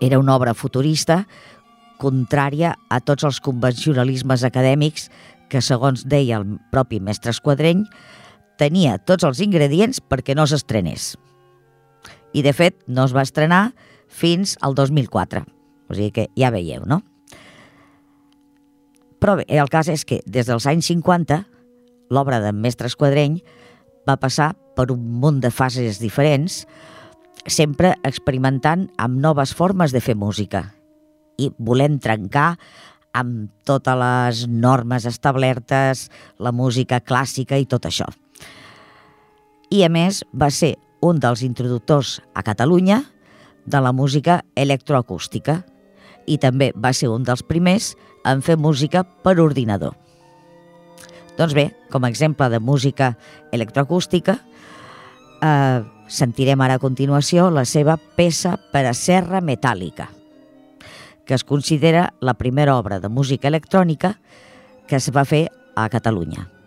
Era 0.00 0.18
una 0.18 0.36
obra 0.36 0.54
futurista 0.54 1.24
contrària 2.00 2.74
a 2.88 3.00
tots 3.00 3.26
els 3.28 3.40
convencionalismes 3.44 4.44
acadèmics 4.46 5.10
que, 5.50 5.60
segons 5.60 6.06
deia 6.08 6.38
el 6.40 6.56
propi 6.72 7.00
mestre 7.00 7.34
Esquadreny, 7.34 7.84
tenia 8.60 8.98
tots 8.98 9.26
els 9.26 9.40
ingredients 9.44 10.00
perquè 10.00 10.36
no 10.36 10.46
s'estrenés 10.48 11.16
i 12.32 12.42
de 12.46 12.52
fet 12.56 12.76
no 12.86 13.06
es 13.08 13.14
va 13.16 13.24
estrenar 13.26 13.70
fins 14.10 14.56
al 14.60 14.74
2004. 14.74 15.44
O 15.90 15.96
sigui 15.96 16.10
que 16.14 16.26
ja 16.38 16.52
veieu, 16.54 16.84
no? 16.86 17.02
Però 19.20 19.36
bé, 19.36 19.44
el 19.52 19.68
cas 19.68 19.90
és 19.92 20.06
que 20.08 20.22
des 20.24 20.48
dels 20.48 20.66
anys 20.70 20.88
50 20.88 21.42
l'obra 22.10 22.40
de 22.42 22.52
Mestre 22.56 22.88
Esquadreny 22.90 23.40
va 24.08 24.16
passar 24.16 24.54
per 24.76 24.88
un 24.94 25.02
munt 25.20 25.42
de 25.44 25.50
fases 25.52 26.00
diferents, 26.00 26.64
sempre 27.46 27.94
experimentant 28.06 28.88
amb 28.98 29.20
noves 29.20 29.52
formes 29.56 29.92
de 29.92 30.00
fer 30.00 30.16
música 30.16 30.70
i 31.40 31.50
volent 31.58 31.98
trencar 32.02 32.54
amb 33.16 33.50
totes 33.66 33.96
les 33.98 34.42
normes 34.48 35.06
establertes, 35.08 36.08
la 36.38 36.52
música 36.52 37.00
clàssica 37.00 37.58
i 37.58 37.66
tot 37.66 37.88
això. 37.88 38.06
I 39.70 39.82
a 39.86 39.90
més 39.90 40.22
va 40.34 40.50
ser 40.54 40.76
un 41.00 41.20
dels 41.20 41.42
introductors 41.42 42.20
a 42.34 42.42
Catalunya 42.42 43.04
de 43.64 43.80
la 43.80 43.92
música 43.92 44.44
electroacústica 44.54 45.62
i 46.26 46.38
també 46.38 46.70
va 46.76 46.92
ser 46.92 47.08
un 47.10 47.24
dels 47.24 47.42
primers 47.42 47.94
en 48.24 48.42
fer 48.44 48.58
música 48.60 49.02
per 49.24 49.38
ordinador. 49.40 49.96
Doncs 51.38 51.54
bé, 51.56 51.70
com 51.90 52.04
a 52.04 52.10
exemple 52.12 52.50
de 52.52 52.60
música 52.60 53.14
electroacústica, 53.52 54.38
eh, 55.40 55.80
sentirem 56.08 56.60
ara 56.60 56.76
a 56.76 56.82
continuació 56.82 57.48
la 57.50 57.64
seva 57.64 57.96
peça 57.96 58.58
per 58.72 58.84
a 58.86 58.94
serra 58.94 59.40
metàl·lica, 59.40 60.10
que 61.24 61.34
es 61.34 61.44
considera 61.44 62.12
la 62.20 62.34
primera 62.34 62.76
obra 62.76 63.00
de 63.00 63.08
música 63.08 63.48
electrònica 63.48 64.18
que 64.86 64.96
es 64.96 65.10
va 65.14 65.24
fer 65.24 65.48
a 65.76 65.88
Catalunya. 65.88 66.59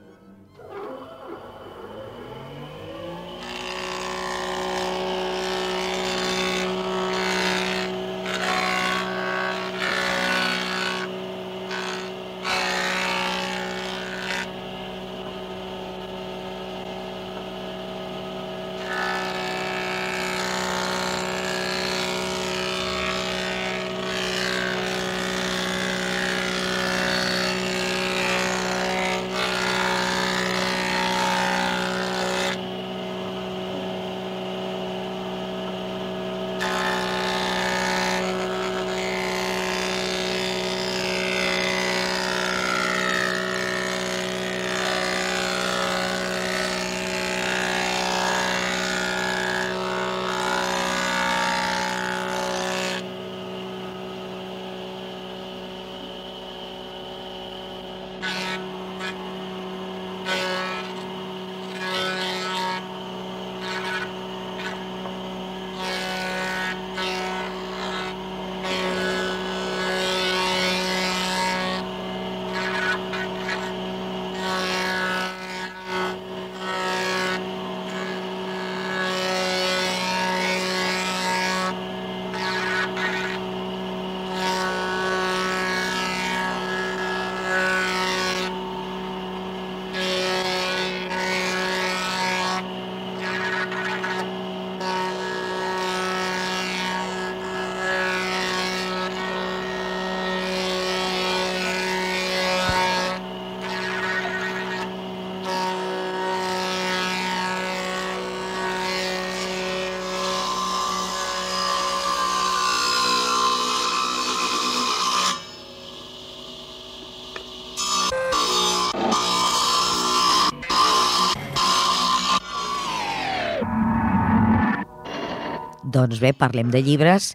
Doncs 125.93 126.17
bé, 126.19 126.34
parlem 126.34 126.71
de 126.73 126.82
llibres 126.82 127.34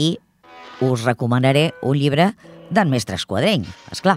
i 0.00 0.16
us 0.80 1.04
recomanaré 1.04 1.72
un 1.84 1.98
llibre 1.98 2.30
d'en 2.72 2.88
Mestre 2.88 3.18
Esquadreny, 3.18 3.66
és 3.92 4.00
clar. 4.04 4.16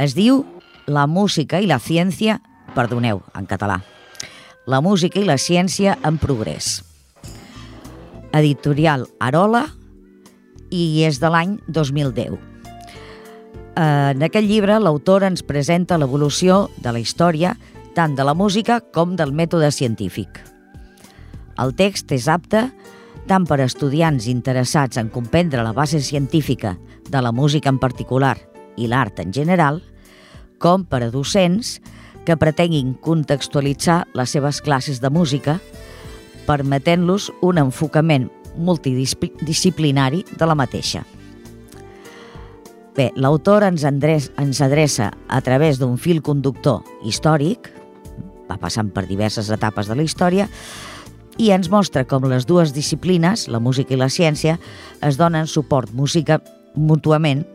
Es 0.00 0.16
diu 0.16 0.44
La 0.90 1.06
música 1.06 1.60
i 1.60 1.68
la 1.70 1.78
ciència, 1.78 2.40
perdoneu, 2.74 3.22
en 3.36 3.46
català, 3.46 3.80
La 4.66 4.80
música 4.80 5.20
i 5.20 5.24
la 5.24 5.38
ciència 5.38 5.96
en 6.04 6.18
progrés. 6.18 6.82
Editorial 8.36 9.06
Arola 9.18 9.64
i 10.70 11.02
és 11.06 11.18
de 11.18 11.30
l'any 11.32 11.56
2010. 11.66 12.36
En 13.80 14.22
aquest 14.22 14.46
llibre 14.46 14.76
l'autor 14.78 15.24
ens 15.26 15.42
presenta 15.46 15.98
l'evolució 15.98 16.68
de 16.82 16.92
la 16.92 17.00
història 17.00 17.56
tant 17.96 18.14
de 18.14 18.26
la 18.26 18.34
música 18.34 18.80
com 18.94 19.16
del 19.16 19.32
mètode 19.32 19.70
científic. 19.74 20.28
El 21.60 21.74
text 21.76 22.12
és 22.14 22.28
apte 22.30 22.68
tant 23.28 23.46
per 23.46 23.60
a 23.60 23.66
estudiants 23.68 24.28
interessats 24.30 24.98
en 25.00 25.10
comprendre 25.12 25.64
la 25.64 25.74
base 25.76 26.00
científica 26.00 26.76
de 27.08 27.22
la 27.22 27.32
música 27.32 27.68
en 27.68 27.78
particular 27.78 28.36
i 28.76 28.88
l'art 28.88 29.20
en 29.20 29.32
general, 29.32 29.82
com 30.58 30.84
per 30.84 31.02
a 31.04 31.10
docents 31.10 31.78
que 32.24 32.36
pretenguin 32.36 32.94
contextualitzar 33.00 34.04
les 34.14 34.30
seves 34.30 34.60
classes 34.60 35.00
de 35.00 35.10
música, 35.10 35.58
permetent-los 36.46 37.30
un 37.42 37.58
enfocament 37.58 38.28
multidisciplinari 38.56 40.24
de 40.36 40.46
la 40.46 40.56
mateixa. 40.58 41.04
Bé, 42.96 43.10
l'autor 43.16 43.64
ens, 43.64 43.84
ens 43.86 44.60
adreça 44.60 45.12
a 45.28 45.40
través 45.40 45.78
d'un 45.78 45.96
fil 45.98 46.20
conductor 46.22 46.82
històric, 47.06 47.70
va 48.50 48.58
passant 48.58 48.90
per 48.90 49.06
diverses 49.06 49.48
etapes 49.54 49.88
de 49.88 49.96
la 49.96 50.04
història, 50.04 50.48
i 51.40 51.48
ens 51.54 51.70
mostra 51.72 52.04
com 52.04 52.26
les 52.28 52.44
dues 52.44 52.74
disciplines, 52.76 53.46
la 53.48 53.62
música 53.64 53.94
i 53.94 53.98
la 53.98 54.10
ciència, 54.12 54.58
es 55.00 55.16
donen 55.16 55.48
suport 55.48 55.94
música 55.96 56.36
mútuament 56.76 57.46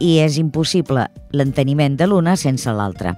i 0.00 0.16
és 0.22 0.38
impossible 0.40 1.04
l'enteniment 1.36 1.98
de 2.00 2.08
l'una 2.08 2.38
sense 2.40 2.72
l'altra. 2.72 3.12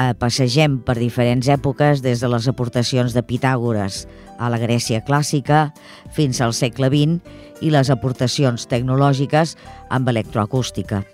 Eh, 0.00 0.14
passegem 0.18 0.80
per 0.82 0.96
diferents 0.98 1.46
èpoques 1.54 2.02
des 2.02 2.18
de 2.18 2.30
les 2.32 2.48
aportacions 2.50 3.14
de 3.14 3.22
Pitàgores 3.22 4.06
a 4.40 4.50
la 4.50 4.58
Grècia 4.58 5.04
clàssica 5.06 5.68
fins 6.10 6.40
al 6.40 6.56
segle 6.56 6.90
XX 6.90 7.62
i 7.62 7.70
les 7.70 7.92
aportacions 7.94 8.66
tecnològiques 8.66 9.54
amb 9.88 10.10
electroacústica. 10.10 11.04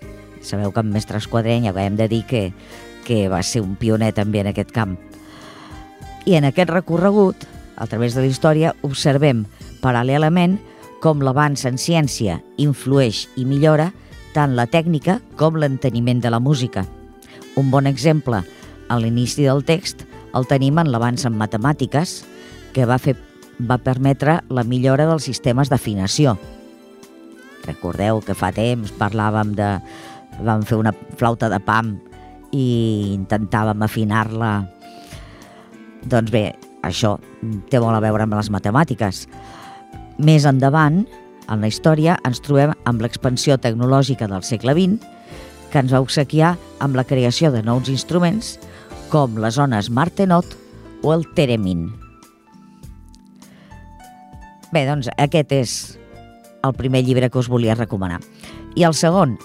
Sabeu 0.41 0.73
que 0.73 0.81
en 0.81 0.89
Mestre 0.95 1.21
Esquadreny 1.21 1.69
hem 1.69 1.99
de 1.99 2.09
dir 2.09 2.23
que, 2.25 2.47
que 3.05 3.27
va 3.29 3.43
ser 3.43 3.61
un 3.61 3.75
pioner 3.75 4.15
també 4.17 4.41
en 4.41 4.49
aquest 4.55 4.73
camp. 4.73 4.97
I 6.27 6.35
en 6.35 6.43
aquest 6.43 6.69
recorregut, 6.69 7.45
a 7.79 7.87
través 7.87 8.13
de 8.13 8.25
la 8.25 8.27
història, 8.27 8.73
observem 8.83 9.45
paral·lelament 9.79 10.57
com 10.99 11.21
l'avanç 11.23 11.63
en 11.69 11.77
ciència 11.79 12.41
influeix 12.59 13.27
i 13.39 13.45
millora 13.47 13.93
tant 14.35 14.57
la 14.57 14.67
tècnica 14.67 15.21
com 15.39 15.55
l'enteniment 15.55 16.19
de 16.19 16.33
la 16.33 16.41
música. 16.43 16.83
Un 17.55 17.71
bon 17.71 17.87
exemple 17.87 18.43
a 18.43 18.99
l'inici 18.99 19.47
del 19.47 19.63
text 19.63 20.03
el 20.35 20.49
tenim 20.51 20.77
en 20.83 20.91
l'avanç 20.91 21.23
en 21.29 21.37
matemàtiques, 21.39 22.19
que 22.75 22.85
va, 22.85 22.99
fer, 22.99 23.15
va 23.57 23.79
permetre 23.79 24.41
la 24.51 24.67
millora 24.67 25.07
dels 25.07 25.25
sistemes 25.31 25.71
d'afinació. 25.71 26.35
Recordeu 27.63 28.19
que 28.19 28.35
fa 28.35 28.51
temps 28.51 28.91
parlàvem 28.99 29.55
de... 29.55 29.77
vam 30.43 30.67
fer 30.67 30.77
una 30.77 30.91
flauta 31.17 31.47
de 31.49 31.57
pam 31.63 31.95
i 32.51 33.15
intentàvem 33.15 33.81
afinar-la 33.87 34.51
doncs 36.05 36.31
bé, 36.33 36.51
això 36.85 37.17
té 37.71 37.79
molt 37.81 37.97
a 37.97 38.03
veure 38.03 38.27
amb 38.27 38.37
les 38.37 38.51
matemàtiques. 38.53 39.25
Més 40.17 40.45
endavant, 40.49 41.03
en 41.47 41.61
la 41.63 41.69
història, 41.71 42.17
ens 42.27 42.41
trobem 42.43 42.73
amb 42.89 43.03
l'expansió 43.03 43.57
tecnològica 43.61 44.27
del 44.29 44.43
segle 44.43 44.75
XX, 44.77 45.13
que 45.71 45.83
ens 45.83 45.93
va 45.93 46.01
obsequiar 46.03 46.55
amb 46.83 46.95
la 46.95 47.05
creació 47.07 47.51
de 47.51 47.61
nous 47.63 47.89
instruments 47.91 48.55
com 49.11 49.37
les 49.39 49.57
ones 49.59 49.89
Martenot 49.89 50.55
o 51.03 51.13
el 51.13 51.25
Teremin. 51.35 51.87
Bé, 54.71 54.83
doncs 54.87 55.07
aquest 55.15 55.53
és 55.55 55.75
el 56.65 56.73
primer 56.75 57.03
llibre 57.07 57.29
que 57.31 57.39
us 57.39 57.47
volia 57.47 57.75
recomanar. 57.77 58.19
I 58.75 58.83
el 58.83 58.95
segon, 58.97 59.37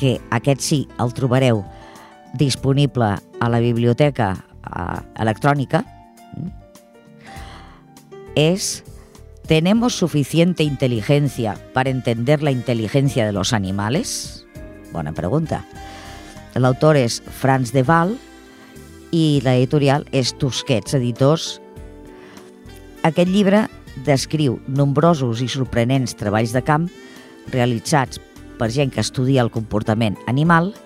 que 0.00 0.16
aquest 0.32 0.64
sí 0.64 0.80
el 0.98 1.12
trobareu 1.12 1.60
disponible 2.40 3.10
a 3.18 3.48
la 3.52 3.60
biblioteca 3.60 4.32
eh, 4.32 5.00
electrònica, 5.20 5.84
es 8.34 8.84
¿Tenemos 9.50 9.96
suficiente 9.96 10.62
inteligencia 10.62 11.58
para 11.72 11.90
entender 11.90 12.40
la 12.40 12.52
inteligencia 12.52 13.26
de 13.26 13.32
los 13.32 13.52
animales? 13.52 14.46
Buena 14.92 15.12
pregunta. 15.12 15.66
El 16.54 16.64
autor 16.64 16.94
és 16.94 17.18
Franz 17.18 17.72
de 17.74 17.82
Waal 17.82 18.14
i 19.10 19.42
l'editorial 19.42 20.06
és 20.14 20.30
Tusquets 20.38 20.94
Editors. 20.94 21.58
Aquest 23.02 23.26
llibre 23.34 23.64
descriu 24.06 24.60
nombrosos 24.70 25.42
i 25.42 25.50
sorprenents 25.50 26.14
treballs 26.14 26.54
de 26.54 26.62
camp 26.62 26.86
realitzats 27.50 28.22
per 28.54 28.70
gent 28.70 28.94
que 28.94 29.02
estudia 29.02 29.42
el 29.42 29.50
comportament 29.50 30.14
animal 30.30 30.76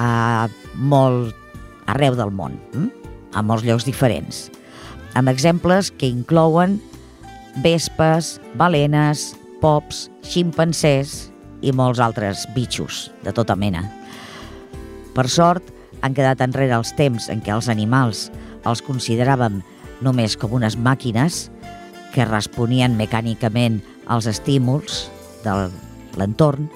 a 0.00 0.48
molt 0.80 1.36
arreu 1.84 2.16
del 2.16 2.32
món, 2.32 2.56
hm? 2.72 2.88
a 3.36 3.44
molts 3.44 3.68
llocs 3.68 3.84
diferents 3.84 4.46
amb 5.18 5.32
exemples 5.32 5.90
que 5.90 6.06
inclouen 6.06 6.78
vespes, 7.64 8.36
balenes, 8.54 9.32
pops, 9.58 10.06
ximpancers 10.22 11.32
i 11.58 11.72
molts 11.74 11.98
altres 11.98 12.44
bitxos 12.54 13.08
de 13.24 13.34
tota 13.34 13.56
mena. 13.58 13.82
Per 15.16 15.26
sort, 15.26 15.72
han 16.06 16.14
quedat 16.14 16.44
enrere 16.44 16.76
els 16.78 16.92
temps 16.94 17.26
en 17.32 17.42
què 17.42 17.50
els 17.50 17.66
animals 17.66 18.28
els 18.68 18.82
consideràvem 18.86 19.58
només 20.06 20.36
com 20.38 20.54
unes 20.54 20.78
màquines 20.78 21.48
que 22.14 22.28
responien 22.28 22.94
mecànicament 22.94 23.80
als 24.06 24.28
estímuls 24.30 25.08
de 25.42 25.56
l'entorn, 26.18 26.70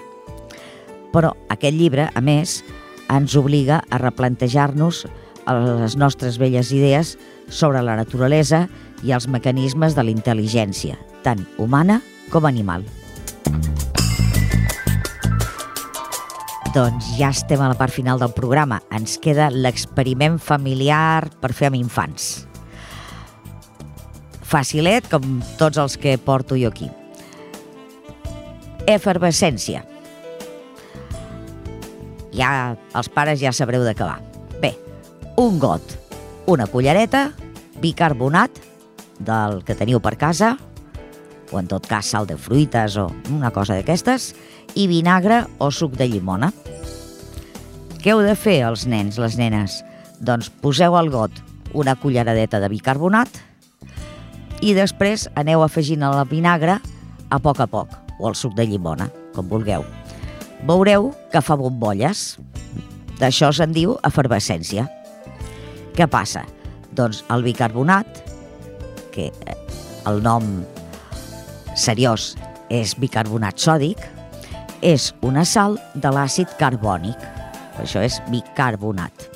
però 1.15 1.37
aquest 1.53 1.77
llibre, 1.79 2.09
a 2.11 2.21
més, 2.25 2.63
ens 3.13 3.37
obliga 3.39 3.83
a 3.91 4.01
replantejar-nos 4.03 5.05
les 5.47 5.97
nostres 5.97 6.39
velles 6.39 6.71
idees 6.73 7.17
sobre 7.49 7.83
la 7.83 7.97
naturalesa 7.99 8.67
i 9.03 9.13
els 9.13 9.27
mecanismes 9.29 9.97
de 9.97 10.05
la 10.07 10.13
intel·ligència, 10.15 10.99
tant 11.27 11.43
humana 11.59 12.01
com 12.31 12.47
animal. 12.47 12.87
Doncs 16.73 17.11
ja 17.19 17.29
estem 17.35 17.61
a 17.61 17.69
la 17.69 17.77
part 17.77 17.93
final 17.93 18.23
del 18.23 18.33
programa. 18.33 18.81
Ens 18.95 19.19
queda 19.21 19.51
l'experiment 19.53 20.39
familiar 20.41 21.29
per 21.43 21.53
fer 21.53 21.69
amb 21.69 21.77
infants. 21.77 22.47
Facilet, 24.49 25.05
com 25.13 25.43
tots 25.61 25.81
els 25.81 25.99
que 26.01 26.17
porto 26.17 26.57
jo 26.57 26.73
aquí. 26.73 26.89
Efervescència. 28.89 29.85
Ja, 32.33 32.75
els 32.97 33.13
pares 33.13 33.41
ja 33.45 33.53
sabreu 33.53 33.85
de 33.85 33.93
què 33.97 34.09
va. 34.09 34.32
Un 35.43 35.59
got 35.59 35.83
una 36.47 36.69
cullereta, 36.71 37.33
bicarbonat 37.83 38.61
del 39.19 39.65
que 39.67 39.75
teniu 39.75 39.99
per 39.99 40.13
casa, 40.15 40.53
o 41.51 41.59
en 41.59 41.67
tot 41.67 41.89
cas 41.91 42.13
sal 42.15 42.29
de 42.31 42.37
fruites 42.39 42.95
o 43.01 43.09
una 43.35 43.51
cosa 43.51 43.75
d'aquestes, 43.75 44.29
i 44.79 44.87
vinagre 44.87 45.41
o 45.59 45.73
suc 45.75 45.97
de 45.99 46.07
llimona. 46.07 46.53
Què 47.99 48.15
heu 48.15 48.23
de 48.23 48.37
fer 48.39 48.61
els 48.69 48.87
nens, 48.87 49.19
les 49.19 49.35
nenes? 49.39 49.81
Doncs 50.23 50.53
poseu 50.63 50.95
al 50.95 51.11
got 51.11 51.43
una 51.75 51.97
culleradeta 51.99 52.63
de 52.63 52.71
bicarbonat 52.71 53.43
i 54.63 54.79
després 54.79 55.27
aneu 55.35 55.67
afegint 55.67 56.07
el 56.07 56.23
vinagre 56.31 56.79
a 57.35 57.43
poc 57.43 57.59
a 57.59 57.67
poc, 57.67 57.99
o 58.23 58.31
el 58.31 58.39
suc 58.39 58.55
de 58.55 58.71
llimona, 58.71 59.11
com 59.35 59.51
vulgueu. 59.51 59.83
Veureu 60.71 61.11
que 61.35 61.43
fa 61.43 61.59
bombolles. 61.59 62.37
D'això 63.19 63.51
se'n 63.51 63.75
diu 63.75 63.99
efervescència. 64.07 64.87
Què 65.97 66.07
passa? 66.09 66.45
Doncs 66.97 67.23
el 67.33 67.45
bicarbonat, 67.45 68.23
que 69.13 69.29
eh, 69.29 69.57
el 70.09 70.23
nom 70.25 70.49
seriós 71.77 72.33
és 72.73 72.95
bicarbonat 73.01 73.61
sòdic, 73.61 74.01
és 74.83 75.13
una 75.23 75.45
sal 75.47 75.79
de 75.95 76.11
l'àcid 76.13 76.57
carbònic. 76.61 77.29
Això 77.81 78.03
és 78.05 78.19
bicarbonat. 78.33 79.29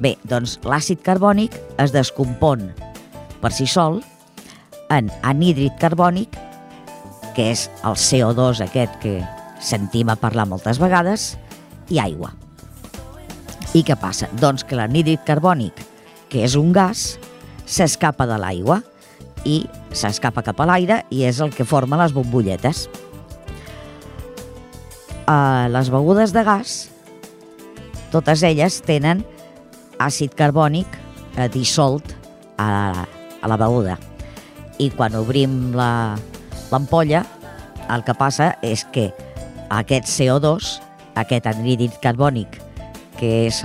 Bé, 0.00 0.14
doncs 0.24 0.56
l'àcid 0.64 1.02
carbònic 1.04 1.56
es 1.80 1.92
descompon 1.92 2.70
per 3.40 3.52
si 3.52 3.66
sol 3.68 4.00
en 4.90 5.10
anhídrid 5.22 5.76
carbònic, 5.80 6.34
que 7.36 7.50
és 7.52 7.68
el 7.86 7.96
CO2 8.00 8.64
aquest 8.64 8.96
que 9.04 9.20
sentim 9.60 10.08
a 10.08 10.16
parlar 10.18 10.48
moltes 10.48 10.80
vegades, 10.80 11.34
i 11.90 12.00
aigua. 12.00 12.32
I 13.70 13.84
què 13.86 13.94
passa? 13.94 14.26
Doncs 14.34 14.64
que 14.66 14.74
l'anhídrid 14.74 15.22
carbònic, 15.26 15.76
que 16.30 16.42
és 16.42 16.56
un 16.58 16.72
gas, 16.74 17.20
s'escapa 17.70 18.26
de 18.26 18.34
l'aigua 18.42 18.80
i 19.46 19.62
s'escapa 19.94 20.42
cap 20.42 20.58
a 20.58 20.66
l'aire 20.66 21.04
i 21.14 21.22
és 21.28 21.38
el 21.40 21.52
que 21.54 21.66
forma 21.66 21.98
les 22.00 22.14
bombolletes. 22.16 22.88
Uh, 25.30 25.70
les 25.70 25.90
begudes 25.94 26.34
de 26.34 26.42
gas, 26.42 26.88
totes 28.10 28.42
elles 28.42 28.80
tenen 28.82 29.22
àcid 30.02 30.34
carbònic 30.34 30.96
uh, 31.38 31.46
dissolt 31.54 32.10
a, 32.58 33.06
a 33.06 33.50
la 33.52 33.58
beguda. 33.60 33.94
I 34.82 34.88
quan 34.96 35.14
obrim 35.14 35.76
l'ampolla, 35.78 37.22
el 37.86 38.02
que 38.02 38.16
passa 38.18 38.56
és 38.66 38.82
que 38.90 39.12
aquest 39.70 40.10
CO2, 40.10 40.72
aquest 41.22 41.46
anhídrid 41.46 41.94
carbònic, 42.02 42.58
que 43.20 43.46
és 43.46 43.62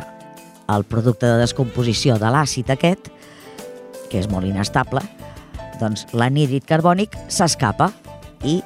el 0.71 0.83
producte 0.89 1.27
de 1.29 1.39
descomposició 1.39 2.19
de 2.19 2.31
l'àcid 2.33 2.71
aquest, 2.73 3.09
que 4.11 4.19
és 4.19 4.29
molt 4.31 4.47
inestable, 4.47 5.01
doncs 5.79 6.05
l'anhídrid 6.15 6.65
carbònic 6.67 7.15
s'escapa 7.31 7.91
i 8.43 8.59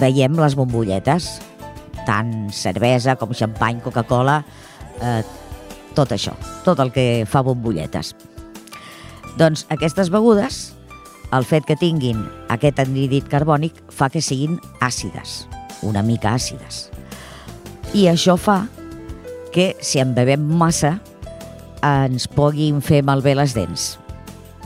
veiem 0.00 0.36
les 0.40 0.56
bombolletes, 0.58 1.38
tant 2.08 2.32
cervesa 2.52 3.16
com 3.20 3.32
xampany, 3.36 3.80
Coca-Cola, 3.84 4.40
eh, 5.00 5.20
tot 5.94 6.12
això, 6.12 6.34
tot 6.64 6.80
el 6.82 6.92
que 6.92 7.24
fa 7.30 7.44
bombolletes. 7.46 8.14
Doncs 9.38 9.66
aquestes 9.74 10.10
begudes, 10.14 10.74
el 11.34 11.46
fet 11.48 11.66
que 11.66 11.78
tinguin 11.78 12.20
aquest 12.52 12.78
anhídrid 12.82 13.26
carbònic 13.30 13.80
fa 13.90 14.10
que 14.10 14.22
siguin 14.22 14.60
àcides, 14.84 15.44
una 15.82 16.02
mica 16.06 16.34
àcides. 16.34 16.88
I 17.94 18.08
això 18.10 18.36
fa 18.38 18.64
que 19.54 19.76
si 19.78 20.00
en 20.02 20.16
bevem 20.16 20.42
massa 20.58 20.96
ens 21.86 22.26
puguin 22.26 22.80
fer 22.82 23.04
malbé 23.06 23.36
les 23.38 23.54
dents. 23.54 23.94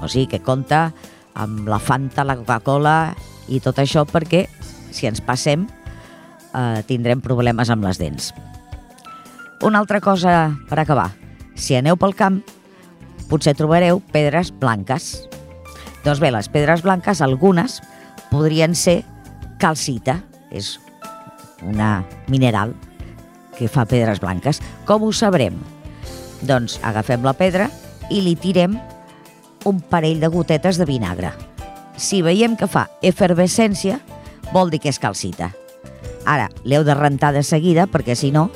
O 0.00 0.08
sigui 0.08 0.30
que 0.32 0.40
compta 0.40 0.88
amb 1.36 1.68
la 1.68 1.76
Fanta, 1.82 2.24
la 2.24 2.38
Coca-Cola 2.40 3.12
i 3.52 3.60
tot 3.60 3.78
això 3.82 4.06
perquè 4.08 4.46
si 4.94 5.04
ens 5.10 5.20
passem 5.20 5.66
eh, 5.68 6.80
tindrem 6.88 7.20
problemes 7.20 7.68
amb 7.68 7.84
les 7.84 8.00
dents. 8.00 8.32
Una 9.60 9.82
altra 9.82 10.00
cosa 10.00 10.54
per 10.70 10.80
acabar. 10.80 11.10
Si 11.58 11.76
aneu 11.76 11.98
pel 12.00 12.16
camp, 12.16 12.40
potser 13.28 13.56
trobareu 13.58 14.00
pedres 14.14 14.54
blanques. 14.56 15.28
Doncs 16.06 16.22
bé, 16.22 16.32
les 16.32 16.48
pedres 16.48 16.80
blanques, 16.86 17.20
algunes, 17.20 17.82
podrien 18.30 18.78
ser 18.78 19.02
calcita. 19.60 20.22
És 20.48 20.78
una 21.66 22.06
mineral 22.30 22.72
que 23.58 23.68
fa 23.68 23.84
pedres 23.90 24.22
blanques. 24.22 24.62
Com 24.86 25.04
ho 25.04 25.12
sabrem? 25.12 25.58
Doncs 26.46 26.78
agafem 26.86 27.26
la 27.26 27.34
pedra 27.34 27.68
i 28.10 28.22
li 28.22 28.36
tirem 28.38 28.78
un 29.66 29.80
parell 29.80 30.22
de 30.22 30.30
gotetes 30.32 30.78
de 30.78 30.86
vinagre. 30.86 31.32
Si 31.98 32.22
veiem 32.22 32.54
que 32.56 32.68
fa 32.70 32.86
efervescència, 33.02 33.98
vol 34.54 34.70
dir 34.70 34.80
que 34.80 34.92
és 34.92 35.02
calcita. 35.02 35.50
Ara, 36.28 36.46
l'heu 36.62 36.84
de 36.86 36.94
rentar 36.94 37.32
de 37.34 37.42
seguida 37.42 37.88
perquè 37.90 38.14
si 38.16 38.30
no, 38.30 38.48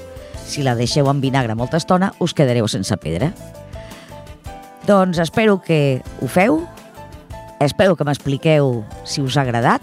si 0.46 0.62
la 0.62 0.76
deixeu 0.78 1.08
en 1.10 1.20
vinagre 1.20 1.56
molta 1.58 1.80
estona, 1.80 2.12
us 2.20 2.34
quedareu 2.36 2.68
sense 2.68 2.96
pedra. 3.02 3.32
Doncs 4.86 5.18
espero 5.22 5.60
que 5.62 6.02
ho 6.20 6.28
feu, 6.28 6.60
espero 7.62 7.96
que 7.96 8.06
m'expliqueu 8.06 8.82
si 9.04 9.22
us 9.22 9.36
ha 9.36 9.44
agradat 9.46 9.82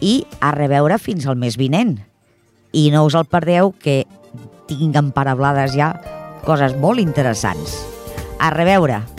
i 0.00 0.22
a 0.40 0.52
reveure 0.54 0.98
fins 0.98 1.26
al 1.26 1.36
mes 1.36 1.58
vinent. 1.60 1.98
I 2.72 2.88
no 2.92 3.04
us 3.06 3.16
el 3.16 3.28
perdeu 3.28 3.72
que 3.72 4.04
tinc 4.68 4.96
emparablades 5.00 5.74
ja 5.76 5.92
coses 6.46 6.76
molt 6.80 7.02
interessants. 7.02 7.80
A 8.38 8.52
reveure! 8.54 9.17